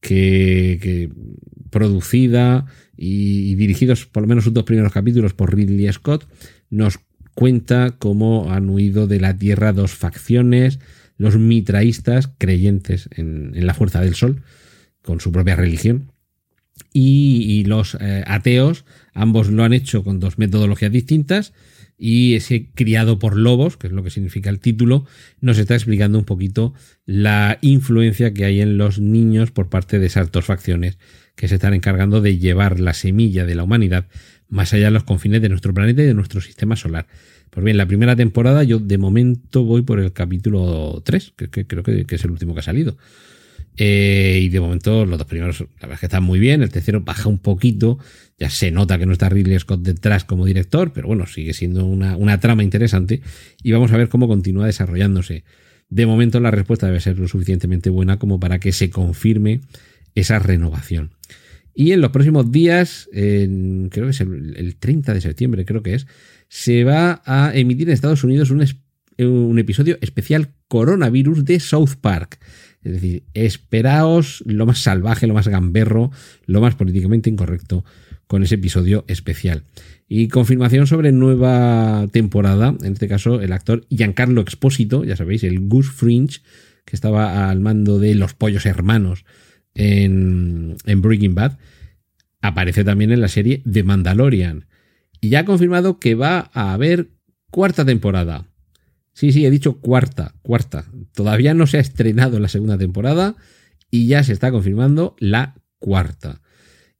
que, 0.00 1.10
producida 1.70 2.66
y, 2.96 3.54
dirigidos 3.56 4.06
por 4.06 4.22
lo 4.22 4.28
menos 4.28 4.44
sus 4.44 4.54
dos 4.54 4.64
primeros 4.64 4.92
capítulos 4.92 5.34
por 5.34 5.54
Ridley 5.54 5.92
Scott, 5.92 6.26
nos 6.70 6.98
cuenta 7.34 7.96
cómo 7.98 8.52
han 8.52 8.68
huido 8.70 9.06
de 9.06 9.20
la 9.20 9.36
Tierra 9.36 9.72
dos 9.72 9.92
facciones, 9.92 10.78
los 11.18 11.36
mitraístas, 11.36 12.30
creyentes 12.38 13.08
en, 13.12 13.52
la 13.66 13.74
fuerza 13.74 14.00
del 14.00 14.14
sol, 14.14 14.42
con 15.02 15.20
su 15.20 15.32
propia 15.32 15.56
religión, 15.56 16.12
y, 16.92 17.64
los 17.64 17.96
eh, 18.00 18.24
ateos, 18.26 18.84
ambos 19.12 19.48
lo 19.48 19.64
han 19.64 19.74
hecho 19.74 20.02
con 20.02 20.18
dos 20.18 20.38
metodologías 20.38 20.92
distintas, 20.92 21.52
y 21.98 22.34
ese 22.34 22.68
criado 22.74 23.18
por 23.18 23.36
lobos, 23.36 23.76
que 23.76 23.86
es 23.86 23.92
lo 23.92 24.02
que 24.02 24.10
significa 24.10 24.50
el 24.50 24.60
título, 24.60 25.06
nos 25.40 25.58
está 25.58 25.74
explicando 25.74 26.18
un 26.18 26.24
poquito 26.24 26.74
la 27.06 27.58
influencia 27.62 28.34
que 28.34 28.44
hay 28.44 28.60
en 28.60 28.76
los 28.76 29.00
niños 29.00 29.50
por 29.50 29.68
parte 29.68 29.98
de 29.98 30.06
esas 30.06 30.30
dos 30.30 30.44
facciones 30.44 30.98
que 31.34 31.48
se 31.48 31.56
están 31.56 31.74
encargando 31.74 32.20
de 32.20 32.38
llevar 32.38 32.80
la 32.80 32.94
semilla 32.94 33.46
de 33.46 33.54
la 33.54 33.62
humanidad 33.62 34.06
más 34.48 34.72
allá 34.72 34.86
de 34.86 34.90
los 34.92 35.04
confines 35.04 35.42
de 35.42 35.48
nuestro 35.48 35.74
planeta 35.74 36.02
y 36.02 36.06
de 36.06 36.14
nuestro 36.14 36.40
sistema 36.40 36.76
solar. 36.76 37.06
Pues 37.50 37.64
bien, 37.64 37.76
la 37.76 37.86
primera 37.86 38.16
temporada 38.16 38.62
yo 38.64 38.78
de 38.78 38.98
momento 38.98 39.64
voy 39.64 39.82
por 39.82 39.98
el 39.98 40.12
capítulo 40.12 41.02
3, 41.04 41.34
que, 41.36 41.66
creo 41.66 41.82
que, 41.82 42.04
es 42.08 42.24
el 42.24 42.30
último 42.30 42.54
que 42.54 42.60
ha 42.60 42.62
salido. 42.62 42.96
Eh, 43.76 44.40
y 44.42 44.48
de 44.48 44.60
momento 44.60 45.04
los 45.04 45.18
dos 45.18 45.26
primeros, 45.26 45.60
la 45.60 45.66
verdad 45.82 45.94
es 45.94 46.00
que 46.00 46.06
están 46.06 46.22
muy 46.22 46.38
bien. 46.38 46.62
El 46.62 46.70
tercero 46.70 47.00
baja 47.00 47.28
un 47.28 47.38
poquito. 47.38 47.98
Ya 48.38 48.50
se 48.50 48.70
nota 48.70 48.98
que 48.98 49.06
no 49.06 49.12
está 49.12 49.28
Ridley 49.28 49.58
Scott 49.58 49.80
detrás 49.80 50.24
como 50.24 50.44
director, 50.44 50.92
pero 50.92 51.08
bueno, 51.08 51.26
sigue 51.26 51.54
siendo 51.54 51.86
una, 51.86 52.16
una 52.16 52.38
trama 52.38 52.62
interesante. 52.62 53.22
Y 53.62 53.72
vamos 53.72 53.92
a 53.92 53.96
ver 53.96 54.08
cómo 54.08 54.28
continúa 54.28 54.66
desarrollándose. 54.66 55.44
De 55.88 56.04
momento 56.04 56.40
la 56.40 56.50
respuesta 56.50 56.86
debe 56.86 57.00
ser 57.00 57.18
lo 57.18 57.28
suficientemente 57.28 57.88
buena 57.88 58.18
como 58.18 58.38
para 58.38 58.58
que 58.58 58.72
se 58.72 58.90
confirme 58.90 59.60
esa 60.14 60.38
renovación. 60.38 61.12
Y 61.74 61.92
en 61.92 62.00
los 62.00 62.10
próximos 62.10 62.50
días, 62.50 63.08
creo 63.12 63.90
que 63.90 64.10
es 64.10 64.20
el, 64.20 64.76
30 64.78 65.14
de 65.14 65.20
septiembre, 65.20 65.64
creo 65.64 65.82
que 65.82 65.94
es, 65.94 66.06
se 66.48 66.84
va 66.84 67.22
a 67.26 67.54
emitir 67.54 67.88
en 67.88 67.94
Estados 67.94 68.24
Unidos 68.24 68.50
un, 68.50 68.64
un 69.18 69.58
episodio 69.58 69.98
especial 70.00 70.54
coronavirus 70.68 71.44
de 71.44 71.60
South 71.60 71.96
Park. 72.00 72.38
Es 72.82 72.92
decir, 72.92 73.24
esperaos 73.34 74.42
lo 74.46 74.64
más 74.64 74.78
salvaje, 74.78 75.26
lo 75.26 75.34
más 75.34 75.48
gamberro, 75.48 76.10
lo 76.46 76.60
más 76.60 76.74
políticamente 76.76 77.28
incorrecto 77.28 77.84
con 78.26 78.42
ese 78.42 78.56
episodio 78.56 79.04
especial. 79.08 79.64
Y 80.08 80.28
confirmación 80.28 80.86
sobre 80.86 81.12
nueva 81.12 82.06
temporada, 82.12 82.74
en 82.82 82.92
este 82.92 83.08
caso 83.08 83.40
el 83.40 83.52
actor 83.52 83.86
Giancarlo 83.90 84.40
Expósito, 84.40 85.04
ya 85.04 85.16
sabéis, 85.16 85.44
el 85.44 85.60
Goose 85.68 85.90
Fringe, 85.90 86.40
que 86.84 86.94
estaba 86.96 87.50
al 87.50 87.60
mando 87.60 87.98
de 87.98 88.14
los 88.14 88.34
pollos 88.34 88.66
hermanos 88.66 89.24
en, 89.74 90.76
en 90.86 91.02
Breaking 91.02 91.34
Bad, 91.34 91.58
aparece 92.40 92.84
también 92.84 93.12
en 93.12 93.20
la 93.20 93.28
serie 93.28 93.62
The 93.70 93.82
Mandalorian. 93.82 94.66
Y 95.20 95.30
ya 95.30 95.40
ha 95.40 95.44
confirmado 95.44 95.98
que 95.98 96.14
va 96.14 96.50
a 96.52 96.72
haber 96.72 97.10
cuarta 97.50 97.84
temporada. 97.84 98.46
Sí, 99.12 99.32
sí, 99.32 99.46
he 99.46 99.50
dicho 99.50 99.80
cuarta, 99.80 100.34
cuarta. 100.42 100.84
Todavía 101.14 101.54
no 101.54 101.66
se 101.66 101.78
ha 101.78 101.80
estrenado 101.80 102.38
la 102.38 102.48
segunda 102.48 102.76
temporada 102.76 103.34
y 103.90 104.06
ya 104.06 104.22
se 104.22 104.32
está 104.32 104.50
confirmando 104.50 105.16
la 105.18 105.54
cuarta. 105.78 106.42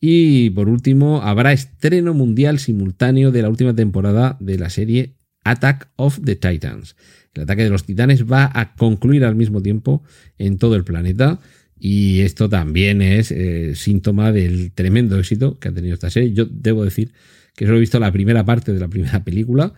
Y 0.08 0.50
por 0.50 0.68
último, 0.68 1.20
habrá 1.22 1.52
estreno 1.52 2.14
mundial 2.14 2.60
simultáneo 2.60 3.32
de 3.32 3.42
la 3.42 3.48
última 3.48 3.74
temporada 3.74 4.36
de 4.38 4.56
la 4.56 4.70
serie 4.70 5.16
Attack 5.42 5.88
of 5.96 6.20
the 6.22 6.36
Titans. 6.36 6.94
El 7.34 7.42
ataque 7.42 7.64
de 7.64 7.70
los 7.70 7.82
titanes 7.82 8.24
va 8.24 8.48
a 8.54 8.76
concluir 8.76 9.24
al 9.24 9.34
mismo 9.34 9.62
tiempo 9.62 10.04
en 10.38 10.58
todo 10.58 10.76
el 10.76 10.84
planeta. 10.84 11.40
Y 11.76 12.20
esto 12.20 12.48
también 12.48 13.02
es 13.02 13.32
eh, 13.32 13.74
síntoma 13.74 14.30
del 14.30 14.70
tremendo 14.70 15.18
éxito 15.18 15.58
que 15.58 15.70
ha 15.70 15.74
tenido 15.74 15.94
esta 15.94 16.08
serie. 16.08 16.32
Yo 16.32 16.46
debo 16.46 16.84
decir 16.84 17.10
que 17.56 17.66
solo 17.66 17.78
he 17.78 17.80
visto 17.80 17.98
la 17.98 18.12
primera 18.12 18.44
parte 18.44 18.72
de 18.72 18.78
la 18.78 18.86
primera 18.86 19.24
película 19.24 19.74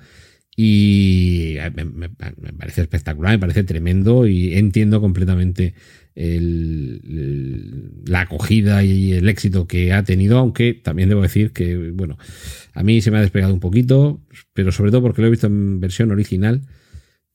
y 0.61 1.55
eh, 1.57 1.71
me, 1.71 2.11
parece 2.11 2.83
espectacular, 2.83 3.33
me 3.33 3.39
parece 3.39 3.65
tremendo 3.65 4.27
y 4.27 4.59
entiendo 4.59 5.01
completamente 5.01 5.73
la 6.21 8.23
acogida 8.23 8.83
y 8.83 9.13
el 9.13 9.29
éxito 9.29 9.69
que 9.69 9.93
ha 9.93 10.03
tenido, 10.03 10.39
aunque 10.39 10.75
también 10.75 11.09
debo 11.09 11.23
decir 11.23 11.53
que, 11.53 11.91
bueno, 11.91 12.19
a 12.73 12.83
mí 12.83 13.01
se 13.01 13.13
me 13.13 13.19
ha 13.19 13.21
despegado 13.21 13.55
un 13.55 13.61
poquito, 13.61 14.21
pero 14.53 14.73
sobre 14.73 14.91
todo 14.91 15.03
porque 15.03 15.23
lo 15.23 15.29
he 15.29 15.31
visto 15.31 15.47
en 15.47 15.79
versión 15.79 16.11
original 16.11 16.63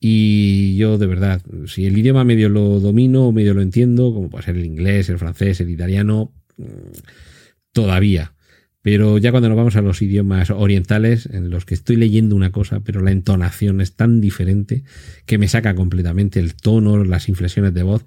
y 0.00 0.76
yo 0.76 0.98
de 0.98 1.06
verdad, 1.06 1.40
si 1.66 1.86
el 1.86 1.96
idioma 1.96 2.24
medio 2.24 2.50
lo 2.50 2.78
domino, 2.78 3.32
medio 3.32 3.54
lo 3.54 3.62
entiendo, 3.62 4.12
como 4.12 4.28
puede 4.28 4.44
ser 4.44 4.56
el 4.56 4.66
inglés, 4.66 5.08
el 5.08 5.18
francés, 5.18 5.60
el 5.60 5.70
italiano, 5.70 6.34
mm, 6.58 6.64
todavía. 7.72 8.34
Pero 8.82 9.16
ya 9.16 9.30
cuando 9.30 9.48
nos 9.48 9.56
vamos 9.56 9.76
a 9.76 9.80
los 9.80 10.02
idiomas 10.02 10.50
orientales, 10.50 11.24
en 11.32 11.48
los 11.48 11.64
que 11.64 11.72
estoy 11.72 11.96
leyendo 11.96 12.36
una 12.36 12.52
cosa, 12.52 12.80
pero 12.80 13.00
la 13.00 13.12
entonación 13.12 13.80
es 13.80 13.96
tan 13.96 14.20
diferente 14.20 14.84
que 15.24 15.38
me 15.38 15.48
saca 15.48 15.74
completamente 15.74 16.38
el 16.38 16.54
tono, 16.54 17.02
las 17.02 17.30
inflexiones 17.30 17.72
de 17.72 17.82
voz, 17.82 18.04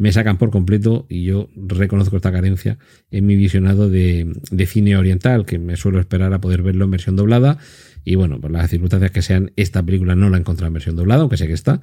me 0.00 0.12
sacan 0.12 0.38
por 0.38 0.50
completo 0.50 1.04
y 1.10 1.24
yo 1.24 1.50
reconozco 1.54 2.16
esta 2.16 2.32
carencia 2.32 2.78
en 3.10 3.26
mi 3.26 3.36
visionado 3.36 3.90
de, 3.90 4.32
cine 4.66 4.96
oriental, 4.96 5.44
que 5.44 5.58
me 5.58 5.76
suelo 5.76 6.00
esperar 6.00 6.32
a 6.32 6.40
poder 6.40 6.62
verlo 6.62 6.86
en 6.86 6.90
versión 6.90 7.16
doblada. 7.16 7.58
Y 8.02 8.14
bueno, 8.14 8.40
por 8.40 8.50
las 8.50 8.70
circunstancias 8.70 9.10
que 9.10 9.20
sean, 9.20 9.52
esta 9.56 9.82
película 9.82 10.16
no 10.16 10.30
la 10.30 10.38
he 10.38 10.40
encontrado 10.40 10.68
en 10.68 10.72
versión 10.72 10.96
doblada, 10.96 11.20
aunque 11.20 11.36
sé 11.36 11.46
que 11.46 11.52
está. 11.52 11.82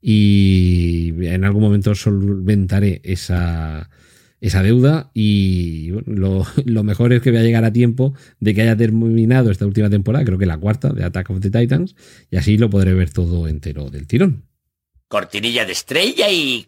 Y 0.00 1.12
en 1.26 1.44
algún 1.44 1.60
momento 1.60 1.94
solventaré 1.94 3.02
esa, 3.04 3.90
esa 4.40 4.62
deuda 4.62 5.10
y 5.12 5.90
lo, 6.06 6.46
mejor 6.82 7.12
es 7.12 7.20
que 7.20 7.30
voy 7.30 7.40
a 7.40 7.42
llegar 7.42 7.66
a 7.66 7.74
tiempo 7.74 8.14
de 8.38 8.54
que 8.54 8.62
haya 8.62 8.74
terminado 8.74 9.50
esta 9.50 9.66
última 9.66 9.90
temporada, 9.90 10.24
creo 10.24 10.38
que 10.38 10.46
la 10.46 10.56
cuarta 10.56 10.94
de 10.94 11.04
Attack 11.04 11.28
of 11.28 11.40
the 11.40 11.50
Titans, 11.50 11.94
y 12.30 12.38
así 12.38 12.56
lo 12.56 12.70
podré 12.70 12.94
ver 12.94 13.10
todo 13.10 13.48
entero 13.48 13.90
del 13.90 14.06
tirón. 14.06 14.46
Cortinilla 15.08 15.66
de 15.66 15.72
estrella 15.72 16.30
y... 16.30 16.64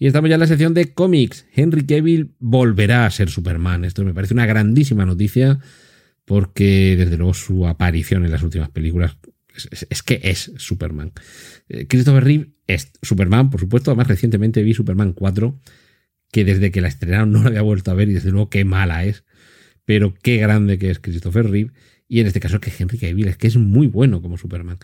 Y 0.00 0.06
estamos 0.06 0.30
ya 0.30 0.36
en 0.36 0.40
la 0.40 0.46
sección 0.46 0.72
de 0.72 0.94
cómics. 0.94 1.44
Henry 1.54 1.84
Cavill 1.84 2.30
volverá 2.38 3.04
a 3.04 3.10
ser 3.10 3.28
Superman. 3.28 3.84
Esto 3.84 4.02
me 4.02 4.14
parece 4.14 4.32
una 4.32 4.46
grandísima 4.46 5.04
noticia 5.04 5.60
porque 6.24 6.96
desde 6.96 7.18
luego 7.18 7.34
su 7.34 7.66
aparición 7.66 8.24
en 8.24 8.30
las 8.30 8.42
últimas 8.42 8.70
películas 8.70 9.18
es, 9.90 10.02
que 10.02 10.18
es 10.24 10.52
Superman. 10.56 11.12
Eh, 11.68 11.86
Christopher 11.86 12.24
Reeve 12.24 12.48
es 12.66 12.92
Superman, 13.02 13.50
por 13.50 13.60
supuesto. 13.60 13.90
Además, 13.90 14.08
recientemente 14.08 14.62
vi 14.62 14.72
Superman 14.72 15.12
4 15.12 15.60
que 16.32 16.46
desde 16.46 16.70
que 16.70 16.80
la 16.80 16.88
estrenaron 16.88 17.30
no 17.30 17.42
la 17.42 17.48
había 17.48 17.62
vuelto 17.62 17.90
a 17.90 17.94
ver 17.94 18.08
y 18.08 18.14
desde 18.14 18.30
luego 18.30 18.48
qué 18.48 18.64
mala 18.64 19.04
es, 19.04 19.24
pero 19.84 20.14
qué 20.14 20.38
grande 20.38 20.78
que 20.78 20.90
es 20.90 20.98
Christopher 20.98 21.50
Reeve 21.50 21.72
y 22.08 22.20
en 22.20 22.26
este 22.26 22.40
caso 22.40 22.58
que 22.58 22.72
Henry 22.76 22.96
Cavill 22.96 23.28
es 23.28 23.36
que 23.36 23.48
es 23.48 23.56
muy 23.58 23.86
bueno 23.86 24.22
como 24.22 24.38
Superman. 24.38 24.78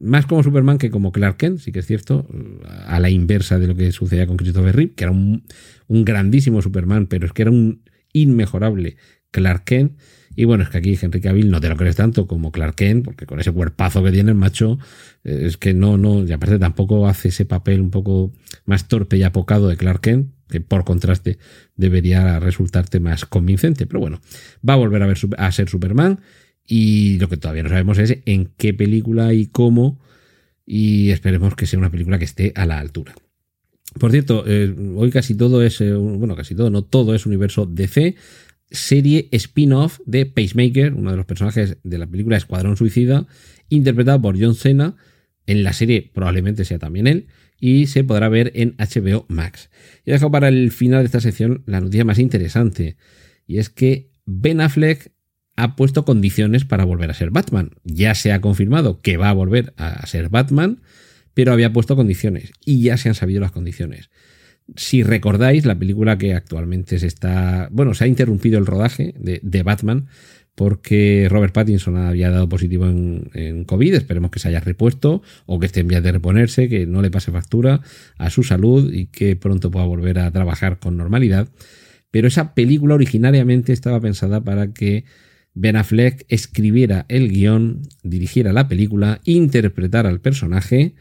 Más 0.00 0.26
como 0.26 0.42
Superman 0.42 0.78
que 0.78 0.90
como 0.90 1.12
Clark 1.12 1.36
Kent, 1.36 1.58
sí 1.58 1.72
que 1.72 1.80
es 1.80 1.86
cierto, 1.86 2.26
a 2.86 3.00
la 3.00 3.10
inversa 3.10 3.58
de 3.58 3.66
lo 3.66 3.74
que 3.74 3.90
sucedía 3.92 4.26
con 4.26 4.36
Christopher 4.36 4.74
Reeve, 4.74 4.92
que 4.94 5.04
era 5.04 5.10
un, 5.10 5.44
un 5.88 6.04
grandísimo 6.04 6.62
Superman, 6.62 7.06
pero 7.06 7.26
es 7.26 7.32
que 7.32 7.42
era 7.42 7.50
un 7.50 7.82
inmejorable 8.12 8.96
Clark 9.30 9.64
Kent. 9.64 9.98
Y 10.36 10.44
bueno, 10.44 10.62
es 10.62 10.70
que 10.70 10.78
aquí 10.78 10.96
Henry 11.00 11.20
Cavill 11.20 11.50
no 11.50 11.60
te 11.60 11.68
lo 11.68 11.76
crees 11.76 11.96
tanto 11.96 12.28
como 12.28 12.52
Clark 12.52 12.76
Kent, 12.76 13.04
porque 13.04 13.26
con 13.26 13.40
ese 13.40 13.50
cuerpazo 13.50 14.04
que 14.04 14.12
tiene 14.12 14.30
el 14.30 14.36
macho, 14.36 14.78
eh, 15.24 15.42
es 15.46 15.56
que 15.56 15.74
no, 15.74 15.98
no, 15.98 16.24
y 16.24 16.30
aparte 16.30 16.60
tampoco 16.60 17.08
hace 17.08 17.28
ese 17.28 17.44
papel 17.44 17.80
un 17.80 17.90
poco 17.90 18.32
más 18.64 18.86
torpe 18.86 19.16
y 19.16 19.24
apocado 19.24 19.68
de 19.68 19.76
Clark 19.76 20.00
Kent, 20.00 20.30
que 20.48 20.60
por 20.60 20.84
contraste 20.84 21.38
debería 21.76 22.38
resultarte 22.38 23.00
más 23.00 23.24
convincente. 23.24 23.86
Pero 23.86 23.98
bueno, 23.98 24.20
va 24.66 24.74
a 24.74 24.76
volver 24.76 25.02
a, 25.02 25.06
ver, 25.06 25.18
a 25.38 25.50
ser 25.50 25.68
Superman 25.68 26.20
y 26.68 27.18
lo 27.18 27.28
que 27.28 27.38
todavía 27.38 27.62
no 27.62 27.70
sabemos 27.70 27.98
es 27.98 28.18
en 28.26 28.50
qué 28.58 28.74
película 28.74 29.32
y 29.32 29.46
cómo 29.46 29.98
y 30.66 31.10
esperemos 31.10 31.56
que 31.56 31.66
sea 31.66 31.78
una 31.78 31.90
película 31.90 32.18
que 32.18 32.26
esté 32.26 32.52
a 32.54 32.66
la 32.66 32.78
altura. 32.78 33.14
Por 33.98 34.10
cierto, 34.10 34.44
eh, 34.46 34.74
hoy 34.96 35.10
casi 35.10 35.34
todo 35.34 35.62
es, 35.62 35.80
eh, 35.80 35.94
bueno, 35.94 36.36
casi 36.36 36.54
todo, 36.54 36.68
no 36.68 36.82
todo 36.84 37.14
es 37.14 37.24
universo 37.24 37.64
DC. 37.64 38.16
Serie 38.70 39.30
spin-off 39.32 39.98
de 40.04 40.26
Pacemaker, 40.26 40.92
uno 40.92 41.10
de 41.10 41.16
los 41.16 41.24
personajes 41.24 41.78
de 41.82 41.98
la 41.98 42.06
película 42.06 42.36
Escuadrón 42.36 42.76
Suicida, 42.76 43.26
interpretado 43.70 44.20
por 44.20 44.38
John 44.38 44.54
Cena. 44.54 44.94
En 45.46 45.64
la 45.64 45.72
serie 45.72 46.10
probablemente 46.12 46.66
sea 46.66 46.78
también 46.78 47.06
él 47.06 47.28
y 47.58 47.86
se 47.86 48.04
podrá 48.04 48.28
ver 48.28 48.52
en 48.54 48.76
HBO 48.76 49.24
Max. 49.28 49.70
Y 50.04 50.10
dejo 50.10 50.30
para 50.30 50.48
el 50.48 50.70
final 50.70 51.00
de 51.00 51.06
esta 51.06 51.20
sección 51.20 51.62
la 51.64 51.80
noticia 51.80 52.04
más 52.04 52.18
interesante, 52.18 52.98
y 53.46 53.56
es 53.56 53.70
que 53.70 54.10
Ben 54.26 54.60
Affleck 54.60 55.12
ha 55.58 55.74
puesto 55.74 56.04
condiciones 56.04 56.64
para 56.64 56.84
volver 56.84 57.10
a 57.10 57.14
ser 57.14 57.30
Batman. 57.30 57.72
Ya 57.82 58.14
se 58.14 58.30
ha 58.30 58.40
confirmado 58.40 59.00
que 59.00 59.16
va 59.16 59.28
a 59.28 59.32
volver 59.32 59.74
a 59.76 60.06
ser 60.06 60.28
Batman, 60.28 60.82
pero 61.34 61.52
había 61.52 61.72
puesto 61.72 61.96
condiciones 61.96 62.52
y 62.64 62.82
ya 62.82 62.96
se 62.96 63.08
han 63.08 63.16
sabido 63.16 63.40
las 63.40 63.50
condiciones. 63.50 64.08
Si 64.76 65.02
recordáis, 65.02 65.66
la 65.66 65.76
película 65.76 66.16
que 66.16 66.34
actualmente 66.34 67.00
se 67.00 67.08
está. 67.08 67.68
Bueno, 67.72 67.94
se 67.94 68.04
ha 68.04 68.06
interrumpido 68.06 68.56
el 68.56 68.66
rodaje 68.66 69.14
de, 69.18 69.62
Batman 69.64 70.06
porque 70.54 71.26
Robert 71.28 71.52
Pattinson 71.52 71.96
había 71.96 72.30
dado 72.30 72.48
positivo 72.48 72.86
en, 72.86 73.64
COVID, 73.64 73.94
esperemos 73.94 74.30
que 74.30 74.38
se 74.38 74.48
haya 74.48 74.60
repuesto 74.60 75.22
o 75.46 75.58
que 75.58 75.66
esté 75.66 75.80
en 75.80 75.88
vías 75.88 76.04
de 76.04 76.12
reponerse, 76.12 76.68
que 76.68 76.86
no 76.86 77.02
le 77.02 77.10
pase 77.10 77.32
factura 77.32 77.80
a 78.16 78.30
su 78.30 78.44
salud 78.44 78.92
y 78.92 79.06
que 79.06 79.34
pronto 79.34 79.72
pueda 79.72 79.86
volver 79.86 80.20
a 80.20 80.30
trabajar 80.30 80.78
con 80.78 80.96
normalidad. 80.96 81.48
Pero 82.12 82.28
esa 82.28 82.54
película 82.54 82.94
originariamente 82.94 83.72
estaba 83.72 84.00
pensada 84.00 84.44
para 84.44 84.72
que 84.72 85.04
Ben 85.60 85.74
Affleck 85.74 86.24
escribiera 86.28 87.04
el 87.08 87.30
guion, 87.30 87.82
dirigiera 88.04 88.52
la 88.52 88.68
película, 88.68 89.20
interpretara 89.24 90.08
al 90.08 90.20
personaje 90.20 90.94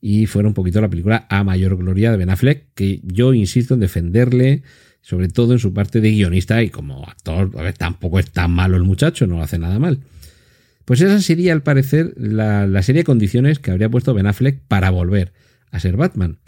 y 0.00 0.26
fuera 0.26 0.48
un 0.48 0.54
poquito 0.54 0.80
la 0.80 0.90
película 0.90 1.26
a 1.30 1.44
mayor 1.44 1.76
gloria 1.76 2.10
de 2.10 2.16
Ben 2.16 2.30
Affleck, 2.30 2.66
que 2.74 3.00
yo 3.04 3.32
insisto 3.34 3.74
en 3.74 3.80
defenderle 3.80 4.62
sobre 5.00 5.28
todo 5.28 5.52
en 5.52 5.60
su 5.60 5.72
parte 5.72 6.00
de 6.00 6.10
guionista 6.10 6.62
y 6.62 6.70
como 6.70 7.04
actor, 7.06 7.52
a 7.56 7.62
ver, 7.62 7.74
tampoco 7.74 8.18
es 8.18 8.30
tan 8.30 8.50
malo 8.50 8.76
el 8.76 8.82
muchacho, 8.82 9.26
no 9.26 9.36
lo 9.36 9.42
hace 9.42 9.58
nada 9.58 9.78
mal. 9.78 10.00
Pues 10.84 11.00
esa 11.00 11.20
sería, 11.20 11.52
al 11.52 11.62
parecer, 11.62 12.12
la, 12.16 12.82
serie 12.82 13.02
de 13.02 13.04
condiciones 13.04 13.60
que 13.60 13.70
habría 13.70 13.88
puesto 13.88 14.12
Ben 14.12 14.26
Affleck 14.26 14.60
para 14.66 14.90
volver 14.90 15.32
a 15.70 15.78
ser 15.78 15.96
Batman. 15.96 16.38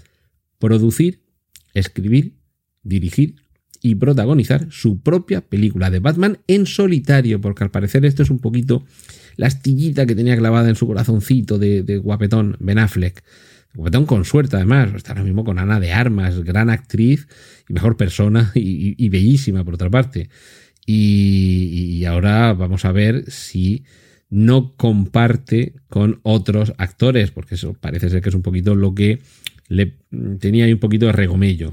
Producir, 0.58 1.22
escribir, 1.74 2.34
dirigir 2.82 3.36
y 3.82 3.96
protagonizar 3.96 4.68
su 4.70 5.00
propia 5.00 5.40
película 5.40 5.90
de 5.90 5.98
Batman 5.98 6.38
en 6.46 6.66
solitario, 6.66 7.40
porque 7.40 7.64
al 7.64 7.70
parecer 7.70 8.04
esto 8.04 8.22
es 8.22 8.30
un 8.30 8.38
poquito 8.38 8.84
la 9.36 9.48
astillita 9.48 10.06
que 10.06 10.14
tenía 10.14 10.36
clavada 10.36 10.68
en 10.68 10.76
su 10.76 10.86
corazoncito 10.86 11.58
de, 11.58 11.98
guapetón 11.98 12.56
Ben 12.60 12.78
Affleck 12.78 13.22
con 14.06 14.24
suerte, 14.24 14.56
además. 14.56 14.90
Está 14.94 15.12
ahora 15.12 15.24
mismo 15.24 15.44
con 15.44 15.58
Ana 15.58 15.80
de 15.80 15.92
Armas, 15.92 16.42
gran 16.44 16.70
actriz 16.70 17.26
y 17.68 17.72
mejor 17.72 17.96
persona 17.96 18.52
y, 18.54 19.08
bellísima, 19.08 19.64
por 19.64 19.74
otra 19.74 19.90
parte. 19.90 20.28
Y, 20.86 22.04
ahora 22.04 22.52
vamos 22.52 22.84
a 22.84 22.92
ver 22.92 23.30
si 23.30 23.84
no 24.28 24.74
comparte 24.76 25.74
con 25.88 26.20
otros 26.22 26.72
actores, 26.78 27.30
porque 27.30 27.54
eso 27.54 27.74
parece 27.74 28.10
ser 28.10 28.22
que 28.22 28.30
es 28.30 28.34
un 28.34 28.42
poquito 28.42 28.74
lo 28.74 28.94
que 28.94 29.20
le 29.68 29.94
tenía 30.38 30.64
ahí 30.64 30.72
un 30.72 30.80
poquito 30.80 31.06
de 31.06 31.12
regomello. 31.12 31.72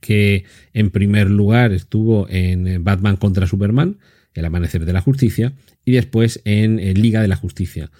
Que 0.00 0.44
en 0.72 0.90
primer 0.90 1.30
lugar 1.30 1.72
estuvo 1.72 2.26
en 2.28 2.82
Batman 2.82 3.16
contra 3.16 3.46
Superman, 3.46 3.98
El 4.34 4.44
Amanecer 4.44 4.84
de 4.84 4.92
la 4.92 5.00
Justicia, 5.00 5.52
y 5.84 5.92
después 5.92 6.40
en 6.44 6.76
Liga 6.94 7.22
de 7.22 7.28
la 7.28 7.36
Justicia 7.36 7.90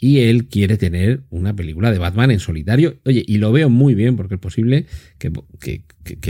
y 0.00 0.20
él 0.20 0.46
quiere 0.46 0.76
tener 0.76 1.22
una 1.30 1.54
película 1.54 1.90
de 1.90 1.98
Batman 1.98 2.30
en 2.30 2.38
solitario. 2.38 2.98
Oye, 3.04 3.24
y 3.26 3.38
lo 3.38 3.50
veo 3.52 3.68
muy 3.68 3.94
bien 3.94 4.16
porque 4.16 4.34
es 4.34 4.40
posible 4.40 4.86
que, 5.18 5.32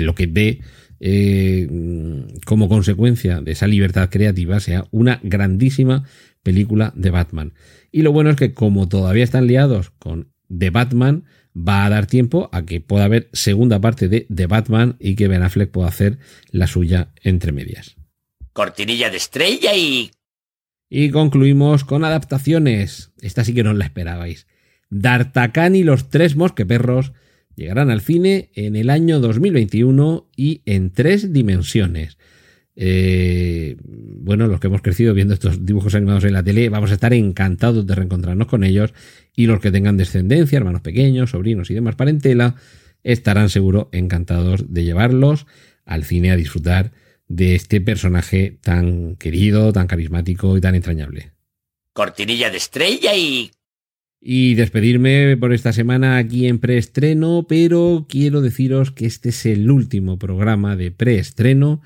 lo 0.01 0.15
que 0.15 0.27
dé 0.27 0.61
eh, 1.01 1.69
como 2.47 2.69
consecuencia 2.69 3.41
de 3.41 3.53
esa 3.53 3.67
libertad 3.67 4.09
creativa, 4.11 4.59
sea 4.61 4.87
una 4.91 5.21
grandísima 5.23 6.05
película 6.43 6.93
de 6.97 7.11
Batman. 7.11 7.53
Y 7.93 8.03
lo 8.03 8.13
bueno 8.13 8.31
es 8.31 8.37
que 8.37 8.55
como 8.55 8.89
todavía 8.89 9.25
están 9.25 9.47
liados 9.47 9.91
con 9.99 10.29
The 10.57 10.71
Batman, 10.71 11.25
va 11.59 11.85
a 11.85 11.91
dar 11.91 12.07
tiempo 12.07 12.49
a 12.53 12.65
que 12.65 12.81
pueda 12.81 13.05
haber 13.05 13.29
segunda 13.33 13.81
parte 13.81 14.09
de 14.09 14.27
The 14.35 14.47
Batman 14.47 14.97
y 15.01 15.17
que 15.17 15.29
Ben 15.29 15.43
Affleck 15.43 15.71
pueda 15.71 15.89
hacer 15.89 16.19
la 16.51 16.67
suya 16.67 17.13
entre 17.23 17.53
medias. 17.53 17.97
Cortinilla 18.53 19.11
de 19.11 19.17
estrella 19.17 19.75
y... 19.75 20.11
Y 20.91 21.11
concluimos 21.11 21.85
con 21.85 22.05
adaptaciones. 22.05 23.11
Esta 23.21 23.45
sí 23.45 23.55
que 23.55 23.63
no 23.63 23.73
la 23.75 23.85
esperabais. 23.85 24.47
D'Artagnan 24.91 25.77
y 25.77 25.83
los 25.83 26.09
tres 26.09 26.35
mosqueperros 26.35 27.13
llegarán 27.57 27.91
al 27.91 28.01
cine 28.01 28.51
en 28.55 28.77
el 28.77 28.89
año 28.89 29.21
2021 29.21 30.31
y 30.35 30.63
en 30.65 30.93
tres 30.93 31.33
dimensiones. 31.33 32.17
Eh, 32.81 33.77
bueno, 33.83 34.47
los 34.47 34.61
que 34.61 34.69
hemos 34.69 34.83
crecido 34.83 35.13
viendo 35.13 35.35
estos 35.35 35.67
dibujos 35.67 35.97
animados 35.97 36.23
en 36.23 36.33
la 36.33 36.45
tele, 36.45 36.69
vamos 36.69 36.93
a 36.93 36.95
estar 36.95 37.13
encantados 37.13 37.85
de 37.85 37.95
reencontrarnos 37.97 38.47
con 38.47 38.63
ellos 38.63 38.95
y 39.35 39.47
los 39.47 39.59
que 39.59 39.73
tengan 39.73 39.97
descendencia, 39.97 40.59
hermanos 40.59 40.83
pequeños, 40.83 41.31
sobrinos 41.31 41.71
y 41.73 41.75
demás 41.75 41.97
parentela, 41.97 42.55
estarán 43.03 43.51
seguro 43.51 43.89
encantados 43.91 44.73
de 44.73 44.85
llevarlos 44.85 45.47
al 45.85 46.05
cine 46.05 46.31
a 46.31 46.37
disfrutar 46.37 46.93
de 47.27 47.57
este 47.57 47.81
personaje 47.81 48.59
tan 48.63 49.17
querido, 49.17 49.73
tan 49.73 49.89
carismático 49.89 50.57
y 50.57 50.61
tan 50.61 50.77
entrañable. 50.77 51.33
Cortinilla 51.93 52.49
de 52.51 52.59
estrella 52.59 53.17
y... 53.17 53.51
Y 54.21 54.55
despedirme 54.55 55.37
por 55.37 55.53
esta 55.53 55.73
semana 55.73 56.17
aquí 56.17 56.47
en 56.47 56.61
preestreno, 56.61 57.47
pero 57.49 58.07
quiero 58.09 58.41
deciros 58.41 58.93
que 58.93 59.07
este 59.07 59.31
es 59.31 59.47
el 59.47 59.69
último 59.69 60.19
programa 60.19 60.77
de 60.77 60.91
preestreno, 60.91 61.83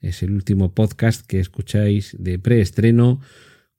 es 0.00 0.22
el 0.22 0.32
último 0.32 0.74
podcast 0.74 1.26
que 1.26 1.40
escucháis 1.40 2.16
de 2.18 2.38
preestreno 2.38 3.20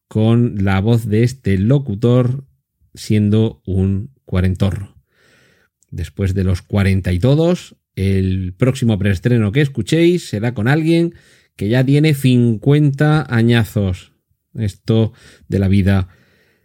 con 0.07 0.63
la 0.63 0.79
voz 0.81 1.07
de 1.07 1.23
este 1.23 1.57
locutor 1.57 2.45
siendo 2.93 3.61
un 3.65 4.11
cuarentorro. 4.25 4.95
Después 5.91 6.33
de 6.33 6.43
los 6.43 6.61
cuarenta 6.61 7.13
y 7.13 7.19
todos, 7.19 7.75
el 7.95 8.53
próximo 8.53 8.97
preestreno 8.99 9.51
que 9.51 9.61
escuchéis 9.61 10.27
será 10.27 10.53
con 10.53 10.67
alguien 10.67 11.15
que 11.55 11.69
ya 11.69 11.83
tiene 11.83 12.13
50 12.13 13.25
añazos. 13.33 14.13
Esto 14.53 15.13
de 15.47 15.59
la 15.59 15.67
vida 15.67 16.09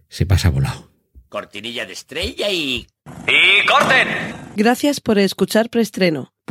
se 0.09 0.27
pasa 0.27 0.51
volado. 0.51 0.91
Cortinilla 1.29 1.87
de 1.87 1.95
estrella 1.95 2.51
y... 2.51 2.87
¡Y 3.27 3.67
corten! 3.67 4.09
Gracias 4.57 5.01
por 5.01 5.19
escuchar 5.19 5.71
preestreno. 5.71 6.32